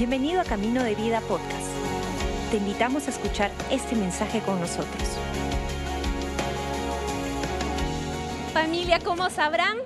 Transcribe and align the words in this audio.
Bienvenido 0.00 0.40
a 0.40 0.44
Camino 0.44 0.82
de 0.82 0.94
Vida 0.94 1.20
Podcast. 1.20 1.68
Te 2.50 2.56
invitamos 2.56 3.06
a 3.06 3.10
escuchar 3.10 3.50
este 3.70 3.94
mensaje 3.94 4.40
con 4.40 4.58
nosotros. 4.58 5.18
Familia, 8.54 8.98
como 9.00 9.28
sabrán, 9.28 9.76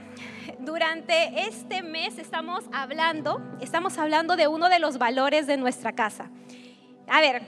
durante 0.61 1.49
este 1.49 1.83
mes 1.83 2.19
estamos 2.19 2.63
hablando, 2.73 3.43
estamos 3.61 3.99
hablando 3.99 4.37
de 4.37 4.47
uno 4.47 4.69
de 4.69 4.79
los 4.79 4.99
valores 4.99 5.49
de 5.49 5.57
nuestra 5.57 5.97
casa. 5.97 6.31
A 7.09 7.21
ver, 7.21 7.43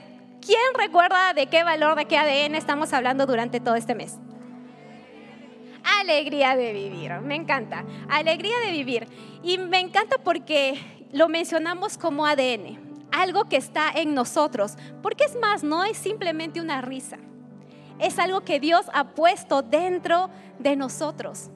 ¿quién 0.45 0.59
recuerda 0.77 1.33
de 1.33 1.47
qué 1.47 1.63
valor, 1.63 1.95
de 1.95 2.03
qué 2.03 2.17
ADN 2.17 2.55
estamos 2.55 2.91
hablando 2.91 3.25
durante 3.25 3.61
todo 3.61 3.75
este 3.75 3.95
mes? 3.95 4.17
Alegría 6.01 6.57
de 6.57 6.73
vivir, 6.73 7.13
me 7.21 7.35
encanta. 7.35 7.85
Alegría 8.09 8.59
de 8.65 8.73
vivir. 8.73 9.07
Y 9.41 9.57
me 9.57 9.79
encanta 9.79 10.17
porque 10.17 10.96
lo 11.11 11.29
mencionamos 11.29 11.97
como 11.97 12.25
ADN, 12.25 13.07
algo 13.11 13.45
que 13.45 13.57
está 13.57 13.91
en 13.91 14.13
nosotros. 14.13 14.77
Porque 15.01 15.25
es 15.25 15.35
más, 15.39 15.63
no 15.63 15.83
es 15.83 15.97
simplemente 15.97 16.61
una 16.61 16.81
risa. 16.81 17.17
Es 17.99 18.19
algo 18.19 18.41
que 18.41 18.59
Dios 18.59 18.85
ha 18.93 19.15
puesto 19.15 19.61
dentro 19.61 20.29
de 20.59 20.75
nosotros. 20.75 21.49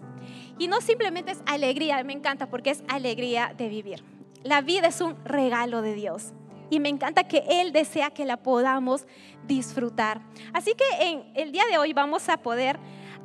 Y 0.57 0.67
no 0.67 0.81
simplemente 0.81 1.31
es 1.31 1.41
alegría, 1.45 2.03
me 2.03 2.13
encanta 2.13 2.49
porque 2.49 2.71
es 2.71 2.83
alegría 2.87 3.53
de 3.57 3.69
vivir. 3.69 4.03
La 4.43 4.61
vida 4.61 4.87
es 4.87 5.01
un 5.01 5.23
regalo 5.23 5.81
de 5.81 5.93
Dios 5.93 6.33
y 6.70 6.79
me 6.79 6.89
encanta 6.89 7.25
que 7.27 7.43
Él 7.47 7.73
desea 7.73 8.09
que 8.09 8.25
la 8.25 8.37
podamos 8.37 9.05
disfrutar. 9.45 10.21
Así 10.53 10.73
que 10.73 11.09
en 11.09 11.31
el 11.35 11.51
día 11.51 11.63
de 11.70 11.77
hoy 11.77 11.93
vamos 11.93 12.27
a 12.29 12.37
poder 12.37 12.79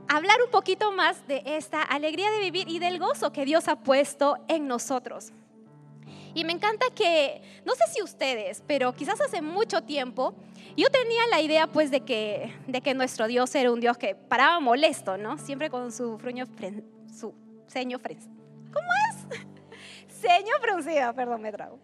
hablar 0.08 0.36
un 0.45 0.50
poquito 0.50 0.92
más 0.92 1.26
de 1.26 1.42
esta 1.45 1.82
alegría 1.82 2.30
de 2.32 2.40
vivir 2.40 2.68
y 2.68 2.78
del 2.78 2.98
gozo 2.98 3.32
que 3.32 3.45
Dios 3.45 3.68
ha 3.68 3.76
puesto 3.76 4.36
en 4.48 4.66
nosotros. 4.66 5.32
Y 6.36 6.45
me 6.45 6.52
encanta 6.52 6.84
que, 6.95 7.40
no 7.65 7.74
sé 7.74 7.84
si 7.95 8.02
ustedes, 8.02 8.62
pero 8.66 8.92
quizás 8.92 9.18
hace 9.23 9.40
mucho 9.40 9.80
tiempo, 9.80 10.34
yo 10.76 10.90
tenía 10.90 11.26
la 11.30 11.40
idea 11.40 11.66
pues 11.66 11.90
de 11.90 12.02
que, 12.02 12.54
de 12.66 12.82
que 12.82 12.92
nuestro 12.92 13.26
Dios 13.26 13.54
era 13.54 13.73
un 13.73 13.80
Dios 13.80 13.96
que 13.96 14.15
paraba 14.15 14.60
molesto, 14.60 15.16
¿no? 15.16 15.38
Siempre 15.38 15.70
con 15.70 15.90
su, 15.90 16.18
fruño, 16.18 16.45
su 17.10 17.34
ceño 17.68 17.98
fruncido. 17.98 18.34
¿Cómo 18.70 18.87
es? 19.09 19.38
Ceño 20.20 20.52
fruncido, 20.60 21.14
perdón, 21.14 21.40
me 21.40 21.51
trago. 21.52 21.79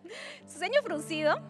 Su 0.46 0.58
ceño 0.58 0.82
fruncido, 0.84 1.40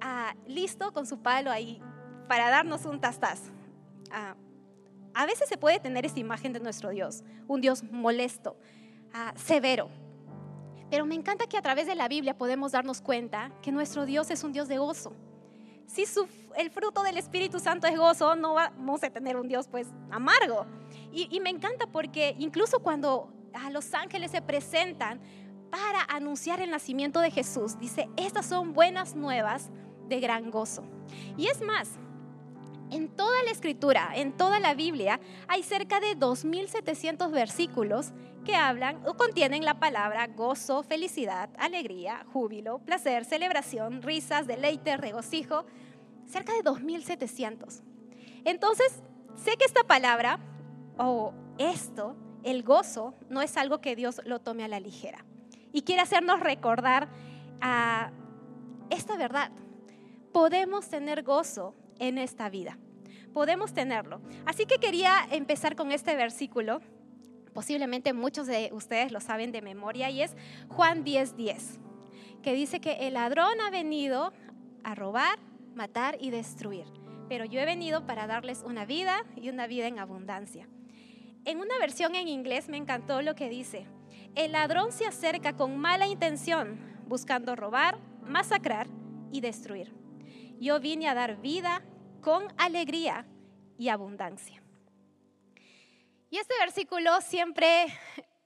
ah, 0.00 0.34
listo 0.48 0.92
con 0.92 1.06
su 1.06 1.22
palo 1.22 1.52
ahí 1.52 1.80
para 2.26 2.50
darnos 2.50 2.86
un 2.86 3.00
tastaz. 3.00 3.40
Ah, 4.10 4.34
a 5.14 5.26
veces 5.26 5.48
se 5.48 5.58
puede 5.58 5.78
tener 5.78 6.04
esta 6.04 6.18
imagen 6.18 6.52
de 6.52 6.58
nuestro 6.58 6.90
Dios, 6.90 7.22
un 7.46 7.60
Dios 7.60 7.84
molesto, 7.84 8.56
ah, 9.14 9.32
severo. 9.36 10.07
Pero 10.90 11.04
me 11.06 11.14
encanta 11.14 11.46
que 11.46 11.56
a 11.56 11.62
través 11.62 11.86
de 11.86 11.94
la 11.94 12.08
Biblia 12.08 12.36
podemos 12.36 12.72
darnos 12.72 13.00
cuenta 13.00 13.52
que 13.62 13.72
nuestro 13.72 14.06
Dios 14.06 14.30
es 14.30 14.44
un 14.44 14.52
Dios 14.52 14.68
de 14.68 14.78
gozo. 14.78 15.12
Si 15.86 16.04
el 16.56 16.70
fruto 16.70 17.02
del 17.02 17.16
Espíritu 17.16 17.60
Santo 17.60 17.86
es 17.86 17.96
gozo, 17.96 18.36
no 18.36 18.54
vamos 18.54 19.02
a 19.02 19.10
tener 19.10 19.36
un 19.36 19.48
Dios 19.48 19.68
pues 19.68 19.88
amargo. 20.10 20.66
Y, 21.12 21.28
y 21.34 21.40
me 21.40 21.50
encanta 21.50 21.86
porque 21.86 22.36
incluso 22.38 22.80
cuando 22.80 23.32
a 23.54 23.70
los 23.70 23.94
ángeles 23.94 24.30
se 24.30 24.42
presentan 24.42 25.20
para 25.70 26.02
anunciar 26.08 26.60
el 26.60 26.70
nacimiento 26.70 27.20
de 27.20 27.30
Jesús, 27.30 27.78
dice, 27.78 28.08
estas 28.16 28.46
son 28.46 28.72
buenas 28.72 29.14
nuevas 29.14 29.70
de 30.08 30.20
gran 30.20 30.50
gozo. 30.50 30.84
Y 31.36 31.46
es 31.46 31.62
más, 31.62 31.98
en 32.90 33.08
toda 33.08 33.42
la 33.44 33.50
escritura, 33.50 34.12
en 34.14 34.36
toda 34.36 34.60
la 34.60 34.74
Biblia, 34.74 35.20
hay 35.46 35.62
cerca 35.62 36.00
de 36.00 36.16
2.700 36.16 37.30
versículos 37.30 38.12
que 38.44 38.54
hablan 38.54 39.00
o 39.06 39.14
contienen 39.14 39.64
la 39.64 39.78
palabra 39.78 40.26
gozo, 40.28 40.82
felicidad, 40.82 41.50
alegría, 41.58 42.24
júbilo, 42.32 42.78
placer, 42.78 43.24
celebración, 43.24 44.02
risas, 44.02 44.46
deleite, 44.46 44.96
regocijo. 44.96 45.66
Cerca 46.26 46.52
de 46.52 46.60
2.700. 46.60 47.82
Entonces, 48.44 49.02
sé 49.36 49.56
que 49.56 49.64
esta 49.64 49.84
palabra 49.84 50.38
o 50.98 51.32
esto, 51.58 52.16
el 52.42 52.62
gozo, 52.62 53.14
no 53.28 53.42
es 53.42 53.56
algo 53.56 53.80
que 53.80 53.96
Dios 53.96 54.20
lo 54.24 54.40
tome 54.40 54.64
a 54.64 54.68
la 54.68 54.80
ligera. 54.80 55.24
Y 55.72 55.82
quiere 55.82 56.02
hacernos 56.02 56.40
recordar 56.40 57.08
a 57.60 58.12
esta 58.90 59.16
verdad. 59.16 59.50
Podemos 60.32 60.88
tener 60.88 61.22
gozo 61.22 61.74
en 61.98 62.18
esta 62.18 62.48
vida. 62.48 62.78
Podemos 63.32 63.72
tenerlo. 63.72 64.20
Así 64.46 64.66
que 64.66 64.78
quería 64.78 65.26
empezar 65.30 65.76
con 65.76 65.92
este 65.92 66.16
versículo. 66.16 66.80
Posiblemente 67.52 68.12
muchos 68.12 68.46
de 68.46 68.70
ustedes 68.72 69.12
lo 69.12 69.20
saben 69.20 69.52
de 69.52 69.62
memoria 69.62 70.10
y 70.10 70.22
es 70.22 70.36
Juan 70.68 71.04
10:10, 71.04 71.36
10, 71.36 71.80
que 72.42 72.54
dice 72.54 72.80
que 72.80 73.06
el 73.06 73.14
ladrón 73.14 73.60
ha 73.60 73.70
venido 73.70 74.32
a 74.84 74.94
robar, 74.94 75.38
matar 75.74 76.16
y 76.20 76.30
destruir, 76.30 76.86
pero 77.28 77.44
yo 77.44 77.60
he 77.60 77.64
venido 77.64 78.06
para 78.06 78.26
darles 78.26 78.62
una 78.64 78.84
vida 78.84 79.24
y 79.36 79.48
una 79.48 79.66
vida 79.66 79.86
en 79.86 79.98
abundancia. 79.98 80.68
En 81.44 81.58
una 81.58 81.78
versión 81.78 82.14
en 82.14 82.28
inglés 82.28 82.68
me 82.68 82.76
encantó 82.76 83.22
lo 83.22 83.34
que 83.34 83.48
dice, 83.48 83.86
el 84.34 84.52
ladrón 84.52 84.92
se 84.92 85.06
acerca 85.06 85.54
con 85.54 85.78
mala 85.78 86.06
intención, 86.06 86.78
buscando 87.08 87.56
robar, 87.56 87.98
masacrar 88.22 88.86
y 89.32 89.40
destruir. 89.40 89.92
Yo 90.60 90.80
vine 90.80 91.08
a 91.08 91.14
dar 91.14 91.40
vida 91.40 91.82
con 92.20 92.52
alegría 92.58 93.26
y 93.78 93.88
abundancia. 93.88 94.62
Y 96.30 96.38
este 96.38 96.54
versículo 96.58 97.20
siempre 97.20 97.86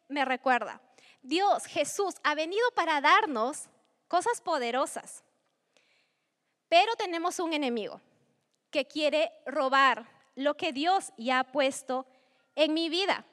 me 0.09 0.25
recuerda, 0.25 0.81
Dios, 1.23 1.65
Jesús, 1.67 2.15
ha 2.23 2.34
venido 2.34 2.62
para 2.75 3.00
darnos 3.00 3.69
cosas 4.09 4.41
poderosas, 4.41 5.25
pero 6.69 6.95
tenemos 6.97 7.39
un 7.39 7.53
enemigo 7.53 8.00
que 8.71 8.87
quiere 8.87 9.33
robar 9.47 10.06
lo 10.34 10.56
que 10.56 10.73
Dios 10.73 11.12
ya 11.17 11.41
ha 11.41 11.53
puesto 11.53 12.06
en 12.55 12.75
mi 12.75 12.89
vida. 12.89 13.25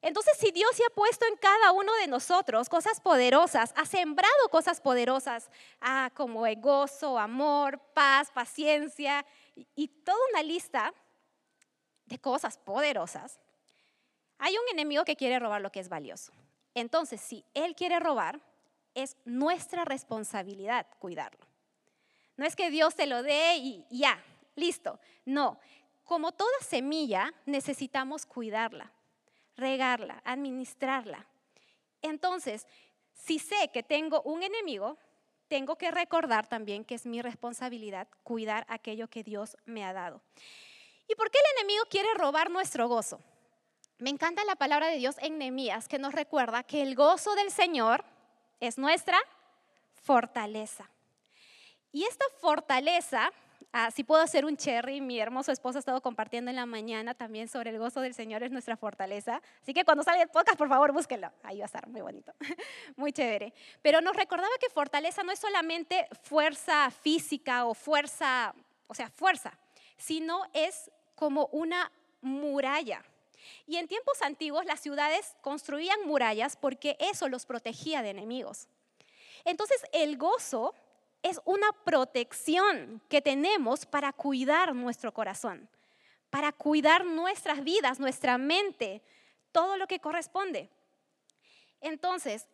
Entonces, 0.00 0.34
si 0.38 0.52
Dios 0.52 0.76
ya 0.76 0.86
ha 0.86 0.94
puesto 0.94 1.26
en 1.26 1.36
cada 1.36 1.72
uno 1.72 1.92
de 1.96 2.06
nosotros 2.06 2.68
cosas 2.68 3.00
poderosas, 3.00 3.72
ha 3.76 3.84
sembrado 3.84 4.48
cosas 4.50 4.80
poderosas, 4.80 5.50
ah, 5.80 6.10
como 6.14 6.46
el 6.46 6.60
gozo, 6.60 7.18
amor, 7.18 7.80
paz, 7.94 8.30
paciencia 8.30 9.26
y, 9.74 9.88
toda 9.88 10.18
una 10.30 10.42
lista 10.44 10.94
de 12.06 12.18
cosas 12.18 12.58
poderosas, 12.58 13.40
hay 14.38 14.54
un 14.56 14.68
enemigo 14.70 15.04
que 15.04 15.16
quiere 15.16 15.40
robar 15.40 15.60
lo 15.60 15.72
que 15.72 15.80
es 15.80 15.88
valioso. 15.88 16.32
Entonces, 16.74 17.20
si 17.20 17.44
Él 17.54 17.74
quiere 17.74 17.98
robar, 17.98 18.40
es 18.94 19.16
nuestra 19.24 19.84
responsabilidad 19.84 20.86
cuidarlo. 21.00 21.44
No 22.36 22.46
es 22.46 22.54
que 22.54 22.70
Dios 22.70 22.94
te 22.94 23.06
lo 23.06 23.24
dé 23.24 23.56
y 23.56 23.84
ya, 23.90 24.22
listo. 24.54 25.00
No, 25.24 25.58
como 26.04 26.30
toda 26.30 26.56
semilla, 26.60 27.34
necesitamos 27.46 28.26
cuidarla 28.26 28.92
regarla, 29.58 30.22
administrarla. 30.24 31.26
Entonces, 32.00 32.66
si 33.12 33.38
sé 33.38 33.70
que 33.72 33.82
tengo 33.82 34.22
un 34.22 34.42
enemigo, 34.42 34.96
tengo 35.48 35.76
que 35.76 35.90
recordar 35.90 36.46
también 36.46 36.84
que 36.84 36.94
es 36.94 37.04
mi 37.04 37.20
responsabilidad 37.20 38.08
cuidar 38.22 38.64
aquello 38.68 39.08
que 39.08 39.24
Dios 39.24 39.56
me 39.66 39.84
ha 39.84 39.92
dado. 39.92 40.22
¿Y 41.08 41.14
por 41.14 41.30
qué 41.30 41.38
el 41.38 41.58
enemigo 41.58 41.84
quiere 41.90 42.08
robar 42.14 42.50
nuestro 42.50 42.88
gozo? 42.88 43.20
Me 43.98 44.10
encanta 44.10 44.44
la 44.44 44.56
palabra 44.56 44.86
de 44.86 44.98
Dios 44.98 45.16
en 45.20 45.38
Nehemías 45.38 45.88
que 45.88 45.98
nos 45.98 46.14
recuerda 46.14 46.62
que 46.62 46.82
el 46.82 46.94
gozo 46.94 47.34
del 47.34 47.50
Señor 47.50 48.04
es 48.60 48.78
nuestra 48.78 49.18
fortaleza. 50.02 50.88
Y 51.90 52.04
esta 52.04 52.24
fortaleza 52.40 53.32
Ah, 53.72 53.90
si 53.90 54.02
puedo 54.02 54.22
hacer 54.22 54.46
un 54.46 54.56
cherry, 54.56 55.02
mi 55.02 55.20
hermoso 55.20 55.52
esposo 55.52 55.76
ha 55.76 55.80
estado 55.80 56.00
compartiendo 56.00 56.50
en 56.50 56.56
la 56.56 56.64
mañana 56.64 57.12
también 57.12 57.48
sobre 57.48 57.68
el 57.68 57.78
gozo 57.78 58.00
del 58.00 58.14
Señor 58.14 58.42
es 58.42 58.50
nuestra 58.50 58.78
fortaleza. 58.78 59.42
Así 59.62 59.74
que 59.74 59.84
cuando 59.84 60.02
salga 60.02 60.22
el 60.22 60.30
podcast, 60.30 60.56
por 60.56 60.70
favor, 60.70 60.92
búsquenlo. 60.92 61.30
Ahí 61.42 61.58
va 61.58 61.64
a 61.64 61.66
estar 61.66 61.86
muy 61.86 62.00
bonito, 62.00 62.32
muy 62.96 63.12
chévere. 63.12 63.52
Pero 63.82 64.00
nos 64.00 64.16
recordaba 64.16 64.52
que 64.58 64.70
fortaleza 64.70 65.22
no 65.22 65.32
es 65.32 65.38
solamente 65.38 66.08
fuerza 66.22 66.90
física 66.90 67.66
o 67.66 67.74
fuerza, 67.74 68.54
o 68.86 68.94
sea, 68.94 69.10
fuerza, 69.10 69.52
sino 69.98 70.46
es 70.54 70.90
como 71.14 71.46
una 71.52 71.92
muralla. 72.22 73.04
Y 73.66 73.76
en 73.76 73.86
tiempos 73.86 74.22
antiguos 74.22 74.64
las 74.64 74.80
ciudades 74.80 75.36
construían 75.42 76.06
murallas 76.06 76.56
porque 76.56 76.96
eso 77.00 77.28
los 77.28 77.44
protegía 77.44 78.00
de 78.00 78.10
enemigos. 78.10 78.66
Entonces 79.44 79.82
el 79.92 80.16
gozo 80.16 80.74
es 81.22 81.40
una 81.44 81.72
protección 81.84 83.02
que 83.08 83.20
tenemos 83.20 83.86
para 83.86 84.12
cuidar 84.12 84.74
nuestro 84.74 85.12
corazón, 85.12 85.68
para 86.30 86.52
cuidar 86.52 87.04
nuestras 87.04 87.64
vidas, 87.64 87.98
nuestra 87.98 88.38
mente, 88.38 89.02
todo 89.52 89.76
lo 89.76 89.86
que 89.86 90.00
corresponde. 90.00 90.68
Entonces, 91.80 92.46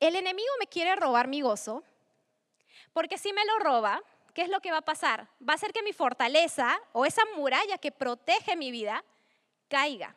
el 0.00 0.16
enemigo 0.16 0.48
me 0.58 0.66
quiere 0.66 0.96
robar 0.96 1.28
mi 1.28 1.40
gozo, 1.40 1.82
porque 2.92 3.18
si 3.18 3.32
me 3.32 3.44
lo 3.44 3.58
roba, 3.58 4.02
¿qué 4.34 4.42
es 4.42 4.48
lo 4.48 4.60
que 4.60 4.70
va 4.70 4.78
a 4.78 4.82
pasar? 4.82 5.28
Va 5.46 5.52
a 5.52 5.56
hacer 5.56 5.72
que 5.72 5.82
mi 5.82 5.92
fortaleza 5.92 6.80
o 6.92 7.04
esa 7.04 7.22
muralla 7.36 7.78
que 7.78 7.92
protege 7.92 8.56
mi 8.56 8.70
vida 8.70 9.04
caiga. 9.68 10.16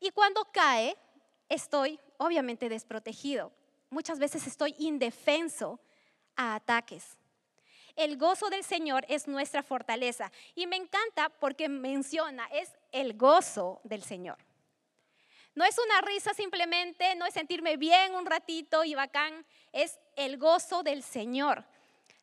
Y 0.00 0.10
cuando 0.10 0.44
cae, 0.52 0.96
estoy 1.48 1.98
obviamente 2.18 2.68
desprotegido. 2.68 3.52
Muchas 3.90 4.18
veces 4.18 4.46
estoy 4.46 4.74
indefenso 4.78 5.80
a 6.36 6.54
ataques. 6.54 7.16
El 7.98 8.16
gozo 8.16 8.48
del 8.48 8.62
Señor 8.62 9.04
es 9.08 9.26
nuestra 9.26 9.62
fortaleza. 9.62 10.30
Y 10.54 10.68
me 10.68 10.76
encanta 10.76 11.28
porque 11.28 11.68
menciona, 11.68 12.46
es 12.52 12.72
el 12.92 13.18
gozo 13.18 13.80
del 13.82 14.04
Señor. 14.04 14.38
No 15.54 15.64
es 15.64 15.76
una 15.78 16.00
risa 16.02 16.32
simplemente, 16.32 17.16
no 17.16 17.26
es 17.26 17.34
sentirme 17.34 17.76
bien 17.76 18.14
un 18.14 18.24
ratito 18.24 18.84
y 18.84 18.94
bacán, 18.94 19.44
es 19.72 19.98
el 20.14 20.38
gozo 20.38 20.84
del 20.84 21.02
Señor. 21.02 21.64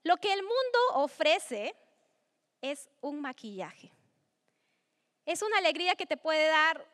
Lo 0.04 0.16
que 0.16 0.32
el 0.32 0.42
mundo 0.42 0.80
ofrece 0.94 1.76
es 2.62 2.90
un 3.02 3.20
maquillaje. 3.20 3.92
Es 5.26 5.42
una 5.42 5.58
alegría 5.58 5.96
que 5.96 6.06
te 6.06 6.16
puede 6.16 6.48
dar, 6.48 6.86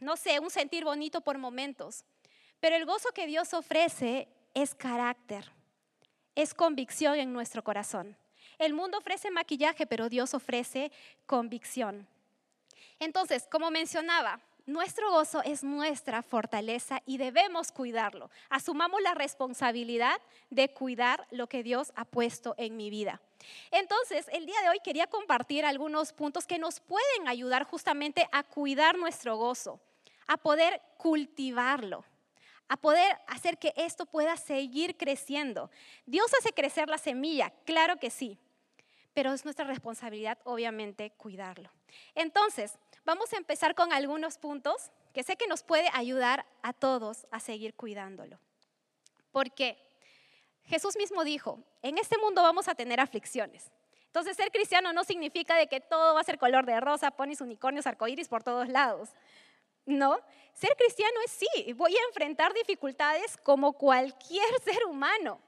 no 0.00 0.18
sé, 0.18 0.40
un 0.40 0.50
sentir 0.50 0.84
bonito 0.84 1.22
por 1.22 1.38
momentos. 1.38 2.04
Pero 2.60 2.76
el 2.76 2.84
gozo 2.84 3.12
que 3.12 3.26
Dios 3.26 3.54
ofrece 3.54 4.28
es 4.52 4.74
carácter, 4.74 5.50
es 6.34 6.54
convicción 6.54 7.16
en 7.18 7.32
nuestro 7.32 7.62
corazón. 7.62 8.16
El 8.58 8.72
mundo 8.72 8.98
ofrece 8.98 9.30
maquillaje, 9.30 9.86
pero 9.86 10.08
Dios 10.08 10.34
ofrece 10.34 10.92
convicción. 11.26 12.06
Entonces, 13.00 13.48
como 13.50 13.70
mencionaba, 13.70 14.40
nuestro 14.66 15.10
gozo 15.10 15.42
es 15.42 15.62
nuestra 15.62 16.22
fortaleza 16.22 17.02
y 17.04 17.18
debemos 17.18 17.70
cuidarlo. 17.70 18.30
Asumamos 18.48 19.02
la 19.02 19.12
responsabilidad 19.12 20.20
de 20.48 20.70
cuidar 20.70 21.26
lo 21.30 21.48
que 21.48 21.62
Dios 21.62 21.92
ha 21.96 22.06
puesto 22.06 22.54
en 22.56 22.76
mi 22.76 22.88
vida. 22.88 23.20
Entonces, 23.70 24.26
el 24.32 24.46
día 24.46 24.60
de 24.62 24.70
hoy 24.70 24.78
quería 24.82 25.06
compartir 25.06 25.66
algunos 25.66 26.14
puntos 26.14 26.46
que 26.46 26.58
nos 26.58 26.80
pueden 26.80 27.28
ayudar 27.28 27.64
justamente 27.64 28.26
a 28.32 28.42
cuidar 28.42 28.96
nuestro 28.96 29.36
gozo, 29.36 29.80
a 30.26 30.38
poder 30.38 30.80
cultivarlo, 30.96 32.04
a 32.68 32.76
poder 32.76 33.18
hacer 33.26 33.58
que 33.58 33.72
esto 33.76 34.06
pueda 34.06 34.36
seguir 34.36 34.96
creciendo. 34.96 35.70
Dios 36.06 36.32
hace 36.38 36.52
crecer 36.52 36.88
la 36.88 36.98
semilla, 36.98 37.50
claro 37.64 37.98
que 37.98 38.10
sí, 38.10 38.38
pero 39.12 39.32
es 39.32 39.44
nuestra 39.44 39.66
responsabilidad, 39.66 40.38
obviamente, 40.44 41.10
cuidarlo. 41.10 41.70
Entonces, 42.14 42.78
Vamos 43.04 43.34
a 43.34 43.36
empezar 43.36 43.74
con 43.74 43.92
algunos 43.92 44.38
puntos 44.38 44.90
que 45.12 45.22
sé 45.22 45.36
que 45.36 45.46
nos 45.46 45.62
puede 45.62 45.90
ayudar 45.92 46.46
a 46.62 46.72
todos 46.72 47.26
a 47.30 47.38
seguir 47.38 47.74
cuidándolo. 47.74 48.40
Porque 49.30 49.76
Jesús 50.64 50.96
mismo 50.96 51.22
dijo, 51.22 51.62
en 51.82 51.98
este 51.98 52.16
mundo 52.16 52.42
vamos 52.42 52.66
a 52.66 52.74
tener 52.74 53.00
aflicciones. 53.00 53.70
Entonces 54.06 54.36
ser 54.36 54.50
cristiano 54.50 54.94
no 54.94 55.04
significa 55.04 55.56
de 55.56 55.66
que 55.66 55.80
todo 55.80 56.14
va 56.14 56.20
a 56.20 56.24
ser 56.24 56.38
color 56.38 56.64
de 56.64 56.80
rosa, 56.80 57.10
ponis, 57.10 57.42
unicornios, 57.42 57.86
arcoíris 57.86 58.28
por 58.28 58.42
todos 58.42 58.68
lados. 58.68 59.10
No, 59.86 60.18
ser 60.54 60.74
cristiano 60.76 61.16
es 61.24 61.32
sí, 61.32 61.72
voy 61.74 61.94
a 61.96 62.06
enfrentar 62.08 62.54
dificultades 62.54 63.36
como 63.38 63.72
cualquier 63.74 64.46
ser 64.64 64.84
humano, 64.86 65.40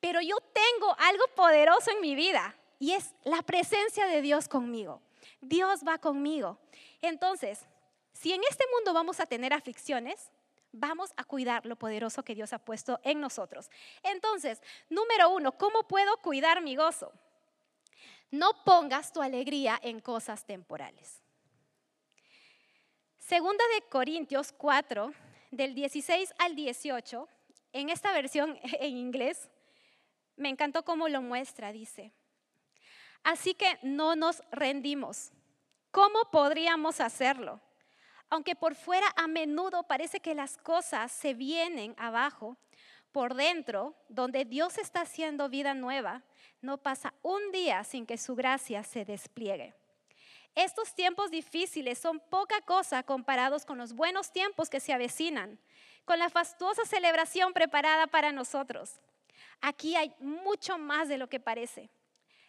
pero 0.00 0.20
yo 0.20 0.36
tengo 0.52 0.94
algo 0.98 1.24
poderoso 1.34 1.90
en 1.90 2.00
mi 2.00 2.14
vida 2.14 2.54
y 2.78 2.92
es 2.92 3.14
la 3.24 3.42
presencia 3.42 4.06
de 4.06 4.22
Dios 4.22 4.48
conmigo. 4.48 5.02
Dios 5.40 5.80
va 5.86 5.98
conmigo. 5.98 6.58
Entonces, 7.02 7.66
si 8.12 8.32
en 8.32 8.42
este 8.48 8.64
mundo 8.74 8.92
vamos 8.92 9.20
a 9.20 9.26
tener 9.26 9.52
aflicciones, 9.52 10.30
vamos 10.72 11.12
a 11.16 11.24
cuidar 11.24 11.66
lo 11.66 11.76
poderoso 11.76 12.22
que 12.24 12.34
Dios 12.34 12.52
ha 12.52 12.58
puesto 12.58 13.00
en 13.04 13.20
nosotros. 13.20 13.70
Entonces, 14.02 14.62
número 14.88 15.30
uno, 15.30 15.52
¿cómo 15.52 15.86
puedo 15.86 16.16
cuidar 16.18 16.62
mi 16.62 16.76
gozo? 16.76 17.12
No 18.30 18.64
pongas 18.64 19.12
tu 19.12 19.22
alegría 19.22 19.78
en 19.82 20.00
cosas 20.00 20.44
temporales. 20.44 21.23
Segunda 23.26 23.64
de 23.74 23.88
Corintios 23.88 24.52
4, 24.52 25.10
del 25.50 25.74
16 25.74 26.34
al 26.38 26.54
18, 26.54 27.26
en 27.72 27.88
esta 27.88 28.12
versión 28.12 28.58
en 28.62 28.98
inglés, 28.98 29.48
me 30.36 30.50
encantó 30.50 30.84
cómo 30.84 31.08
lo 31.08 31.22
muestra, 31.22 31.72
dice. 31.72 32.12
Así 33.22 33.54
que 33.54 33.78
no 33.82 34.14
nos 34.14 34.42
rendimos. 34.50 35.32
¿Cómo 35.90 36.30
podríamos 36.30 37.00
hacerlo? 37.00 37.62
Aunque 38.28 38.56
por 38.56 38.74
fuera 38.74 39.06
a 39.16 39.26
menudo 39.26 39.84
parece 39.84 40.20
que 40.20 40.34
las 40.34 40.58
cosas 40.58 41.10
se 41.10 41.32
vienen 41.32 41.94
abajo, 41.96 42.58
por 43.10 43.32
dentro, 43.32 43.94
donde 44.10 44.44
Dios 44.44 44.76
está 44.76 45.00
haciendo 45.00 45.48
vida 45.48 45.72
nueva, 45.72 46.24
no 46.60 46.76
pasa 46.76 47.14
un 47.22 47.52
día 47.52 47.84
sin 47.84 48.04
que 48.04 48.18
su 48.18 48.34
gracia 48.34 48.82
se 48.82 49.06
despliegue. 49.06 49.74
Estos 50.54 50.94
tiempos 50.94 51.30
difíciles 51.30 51.98
son 51.98 52.20
poca 52.20 52.60
cosa 52.60 53.02
comparados 53.02 53.64
con 53.64 53.78
los 53.78 53.92
buenos 53.92 54.30
tiempos 54.30 54.70
que 54.70 54.80
se 54.80 54.92
avecinan, 54.92 55.58
con 56.04 56.18
la 56.18 56.30
fastuosa 56.30 56.84
celebración 56.84 57.52
preparada 57.52 58.06
para 58.06 58.30
nosotros. 58.30 59.00
Aquí 59.60 59.96
hay 59.96 60.14
mucho 60.20 60.78
más 60.78 61.08
de 61.08 61.18
lo 61.18 61.28
que 61.28 61.40
parece. 61.40 61.90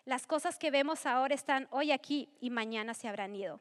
Las 0.06 0.28
cosas 0.28 0.60
que 0.60 0.70
vemos 0.70 1.08
ahora 1.08 1.34
están 1.34 1.68
hoy 1.72 1.92
aquí 1.92 2.30
y 2.40 2.52
mañana 2.52 2.94
se 2.94 3.08
habrán 3.08 3.36
ido. 3.36 3.60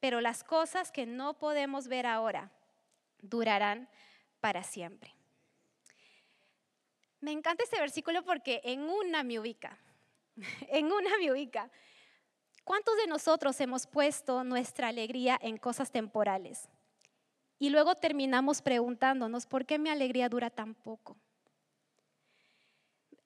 Pero 0.00 0.20
las 0.20 0.42
cosas 0.42 0.90
que 0.90 1.06
no 1.06 1.34
podemos 1.34 1.86
ver 1.86 2.06
ahora 2.06 2.50
durarán 3.20 3.88
para 4.40 4.64
siempre. 4.64 5.14
Me 7.20 7.30
encanta 7.30 7.64
este 7.64 7.80
versículo 7.80 8.24
porque 8.24 8.60
en 8.64 8.82
una 8.82 9.22
me 9.22 9.38
ubica, 9.38 9.78
en 10.68 10.92
una 10.92 11.16
me 11.18 11.30
ubica. 11.30 11.70
¿Cuántos 12.68 12.98
de 12.98 13.06
nosotros 13.06 13.58
hemos 13.62 13.86
puesto 13.86 14.44
nuestra 14.44 14.88
alegría 14.88 15.38
en 15.40 15.56
cosas 15.56 15.90
temporales? 15.90 16.68
Y 17.58 17.70
luego 17.70 17.94
terminamos 17.94 18.60
preguntándonos, 18.60 19.46
¿por 19.46 19.64
qué 19.64 19.78
mi 19.78 19.88
alegría 19.88 20.28
dura 20.28 20.50
tan 20.50 20.74
poco? 20.74 21.16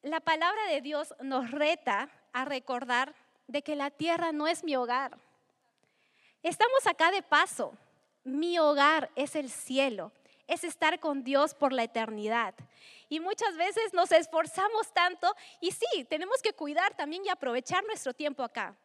La 0.00 0.20
palabra 0.20 0.64
de 0.68 0.80
Dios 0.80 1.12
nos 1.20 1.50
reta 1.50 2.08
a 2.32 2.44
recordar 2.44 3.16
de 3.48 3.62
que 3.62 3.74
la 3.74 3.90
tierra 3.90 4.30
no 4.30 4.46
es 4.46 4.62
mi 4.62 4.76
hogar. 4.76 5.18
Estamos 6.44 6.86
acá 6.86 7.10
de 7.10 7.22
paso. 7.22 7.76
Mi 8.22 8.60
hogar 8.60 9.10
es 9.16 9.34
el 9.34 9.50
cielo, 9.50 10.12
es 10.46 10.62
estar 10.62 11.00
con 11.00 11.24
Dios 11.24 11.52
por 11.52 11.72
la 11.72 11.82
eternidad. 11.82 12.54
Y 13.08 13.18
muchas 13.18 13.56
veces 13.56 13.92
nos 13.92 14.12
esforzamos 14.12 14.92
tanto 14.92 15.34
y 15.60 15.72
sí, 15.72 16.04
tenemos 16.04 16.40
que 16.42 16.52
cuidar 16.52 16.94
también 16.94 17.24
y 17.26 17.28
aprovechar 17.28 17.82
nuestro 17.86 18.14
tiempo 18.14 18.44
acá. 18.44 18.76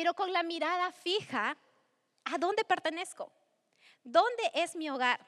Pero 0.00 0.14
con 0.14 0.32
la 0.32 0.42
mirada 0.42 0.90
fija, 0.92 1.58
¿a 2.24 2.38
dónde 2.38 2.64
pertenezco? 2.64 3.30
¿Dónde 4.02 4.50
es 4.54 4.74
mi 4.74 4.88
hogar? 4.88 5.20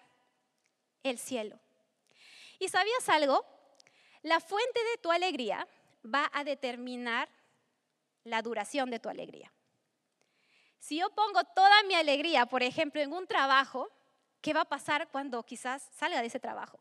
El 1.02 1.18
cielo. 1.18 1.60
¿Y 2.58 2.68
sabías 2.68 3.06
algo? 3.10 3.44
La 4.22 4.40
fuente 4.40 4.82
de 4.82 4.96
tu 4.96 5.12
alegría 5.12 5.68
va 6.02 6.30
a 6.32 6.42
determinar 6.42 7.28
la 8.24 8.40
duración 8.40 8.88
de 8.88 8.98
tu 8.98 9.10
alegría. 9.10 9.52
Si 10.78 10.96
yo 10.96 11.10
pongo 11.10 11.44
toda 11.54 11.82
mi 11.82 11.94
alegría, 11.94 12.46
por 12.46 12.62
ejemplo, 12.62 13.02
en 13.02 13.12
un 13.12 13.26
trabajo, 13.26 13.90
¿qué 14.40 14.54
va 14.54 14.62
a 14.62 14.70
pasar 14.70 15.06
cuando 15.10 15.42
quizás 15.42 15.86
salga 15.92 16.22
de 16.22 16.28
ese 16.28 16.40
trabajo? 16.40 16.80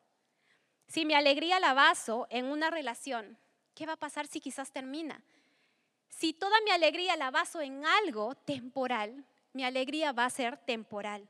Si 0.87 1.03
mi 1.03 1.13
alegría 1.13 1.59
la 1.59 1.73
baso 1.73 2.25
en 2.29 2.45
una 2.45 2.69
relación, 2.69 3.37
¿qué 3.75 3.85
va 3.85 3.93
a 3.93 3.97
pasar 3.97 4.27
si 4.27 4.39
quizás 4.39 4.71
termina? 4.71 5.21
Si 6.11 6.33
toda 6.33 6.61
mi 6.61 6.69
alegría 6.69 7.15
la 7.15 7.31
baso 7.31 7.61
en 7.61 7.83
algo 7.85 8.35
temporal, 8.35 9.25
mi 9.53 9.63
alegría 9.63 10.11
va 10.11 10.25
a 10.25 10.29
ser 10.29 10.57
temporal. 10.57 11.27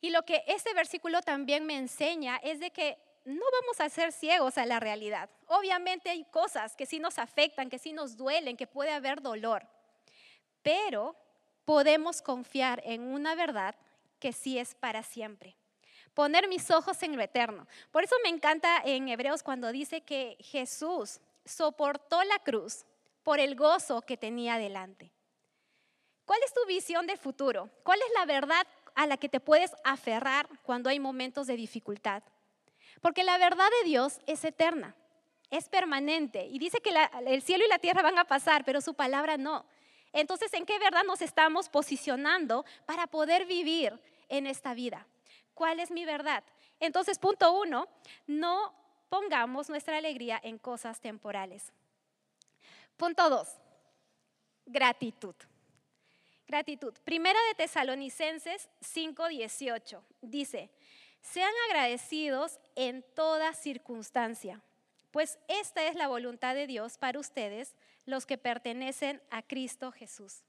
Y 0.00 0.10
lo 0.10 0.24
que 0.24 0.42
este 0.48 0.74
versículo 0.74 1.22
también 1.22 1.64
me 1.64 1.78
enseña 1.78 2.36
es 2.38 2.58
de 2.60 2.70
que 2.72 2.98
no 3.24 3.44
vamos 3.62 3.80
a 3.80 3.88
ser 3.88 4.12
ciegos 4.12 4.58
a 4.58 4.66
la 4.66 4.80
realidad. 4.80 5.30
Obviamente 5.46 6.10
hay 6.10 6.24
cosas 6.24 6.76
que 6.76 6.86
sí 6.86 6.98
nos 6.98 7.18
afectan, 7.18 7.70
que 7.70 7.78
sí 7.78 7.92
nos 7.92 8.16
duelen, 8.16 8.56
que 8.56 8.66
puede 8.66 8.90
haber 8.90 9.22
dolor, 9.22 9.66
pero 10.62 11.16
podemos 11.64 12.20
confiar 12.20 12.82
en 12.84 13.02
una 13.02 13.34
verdad 13.34 13.76
que 14.18 14.32
sí 14.32 14.58
es 14.58 14.74
para 14.74 15.02
siempre. 15.02 15.56
Poner 16.12 16.48
mis 16.48 16.70
ojos 16.70 17.02
en 17.02 17.16
lo 17.16 17.22
eterno. 17.22 17.66
Por 17.90 18.04
eso 18.04 18.14
me 18.22 18.28
encanta 18.28 18.82
en 18.84 19.08
Hebreos 19.08 19.42
cuando 19.42 19.72
dice 19.72 20.02
que 20.02 20.36
Jesús 20.40 21.20
soportó 21.44 22.22
la 22.24 22.38
cruz 22.38 22.84
por 23.24 23.40
el 23.40 23.56
gozo 23.56 24.02
que 24.02 24.16
tenía 24.16 24.58
delante. 24.58 25.10
¿Cuál 26.24 26.40
es 26.44 26.54
tu 26.54 26.64
visión 26.66 27.06
del 27.06 27.18
futuro? 27.18 27.70
¿Cuál 27.82 27.98
es 27.98 28.14
la 28.14 28.26
verdad 28.26 28.66
a 28.94 29.06
la 29.06 29.16
que 29.16 29.28
te 29.28 29.40
puedes 29.40 29.72
aferrar 29.82 30.48
cuando 30.62 30.88
hay 30.88 31.00
momentos 31.00 31.46
de 31.46 31.56
dificultad? 31.56 32.22
Porque 33.00 33.24
la 33.24 33.36
verdad 33.38 33.66
de 33.82 33.88
Dios 33.88 34.20
es 34.26 34.44
eterna, 34.44 34.94
es 35.50 35.68
permanente. 35.68 36.46
Y 36.46 36.58
dice 36.58 36.80
que 36.80 36.94
el 37.26 37.42
cielo 37.42 37.64
y 37.64 37.68
la 37.68 37.78
tierra 37.78 38.02
van 38.02 38.18
a 38.18 38.24
pasar, 38.24 38.64
pero 38.64 38.80
su 38.80 38.94
palabra 38.94 39.36
no. 39.36 39.66
Entonces, 40.12 40.52
¿en 40.54 40.64
qué 40.64 40.78
verdad 40.78 41.02
nos 41.04 41.20
estamos 41.20 41.68
posicionando 41.68 42.64
para 42.86 43.06
poder 43.06 43.46
vivir 43.46 43.98
en 44.28 44.46
esta 44.46 44.72
vida? 44.72 45.06
¿Cuál 45.54 45.80
es 45.80 45.90
mi 45.90 46.04
verdad? 46.04 46.44
Entonces, 46.80 47.18
punto 47.18 47.52
uno, 47.52 47.88
no 48.26 48.72
pongamos 49.08 49.68
nuestra 49.68 49.98
alegría 49.98 50.40
en 50.42 50.58
cosas 50.58 51.00
temporales. 51.00 51.72
Punto 52.96 53.28
dos, 53.28 53.48
gratitud. 54.66 55.34
Gratitud. 56.46 56.94
Primera 57.04 57.38
de 57.48 57.54
Tesalonicenses 57.54 58.68
5:18 58.80 60.02
dice, 60.20 60.70
sean 61.20 61.52
agradecidos 61.68 62.60
en 62.76 63.02
toda 63.14 63.54
circunstancia, 63.54 64.60
pues 65.10 65.38
esta 65.48 65.84
es 65.84 65.96
la 65.96 66.08
voluntad 66.08 66.54
de 66.54 66.66
Dios 66.66 66.98
para 66.98 67.18
ustedes, 67.18 67.74
los 68.04 68.26
que 68.26 68.36
pertenecen 68.36 69.22
a 69.30 69.42
Cristo 69.42 69.90
Jesús. 69.90 70.44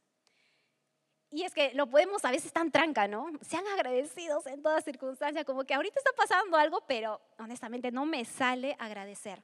Y 1.32 1.44
es 1.44 1.54
que 1.54 1.74
lo 1.74 1.88
podemos 1.88 2.24
a 2.26 2.32
veces 2.32 2.54
tan 2.54 2.72
tranca, 2.72 3.08
¿no? 3.08 3.32
Sean 3.42 3.66
agradecidos 3.68 4.46
en 4.46 4.62
toda 4.62 4.82
circunstancia, 4.82 5.44
como 5.44 5.64
que 5.64 5.74
ahorita 5.74 6.00
está 6.00 6.12
pasando 6.16 6.58
algo, 6.58 6.82
pero 6.88 7.22
honestamente 7.38 7.92
no 7.92 8.06
me 8.06 8.24
sale 8.26 8.76
agradecer. 8.80 9.44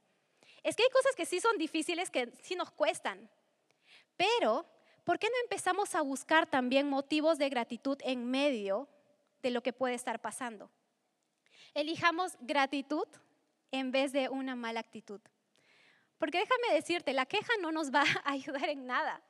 Es 0.62 0.76
que 0.76 0.82
hay 0.82 0.90
cosas 0.90 1.14
que 1.16 1.26
sí 1.26 1.40
son 1.40 1.58
difíciles, 1.58 2.10
que 2.10 2.32
sí 2.42 2.54
nos 2.54 2.70
cuestan. 2.70 3.28
Pero, 4.16 4.66
¿por 5.04 5.18
qué 5.18 5.28
no 5.28 5.36
empezamos 5.42 5.94
a 5.94 6.02
buscar 6.02 6.46
también 6.46 6.88
motivos 6.88 7.38
de 7.38 7.48
gratitud 7.48 7.98
en 8.02 8.30
medio 8.30 8.88
de 9.42 9.50
lo 9.50 9.62
que 9.62 9.72
puede 9.72 9.94
estar 9.94 10.20
pasando? 10.20 10.70
Elijamos 11.74 12.36
gratitud 12.40 13.06
en 13.70 13.90
vez 13.90 14.12
de 14.12 14.28
una 14.28 14.54
mala 14.54 14.80
actitud. 14.80 15.20
Porque 16.18 16.38
déjame 16.38 16.74
decirte, 16.74 17.12
la 17.12 17.26
queja 17.26 17.52
no 17.60 17.72
nos 17.72 17.90
va 17.90 18.04
a 18.24 18.32
ayudar 18.32 18.68
en 18.68 18.86
nada 18.86 19.22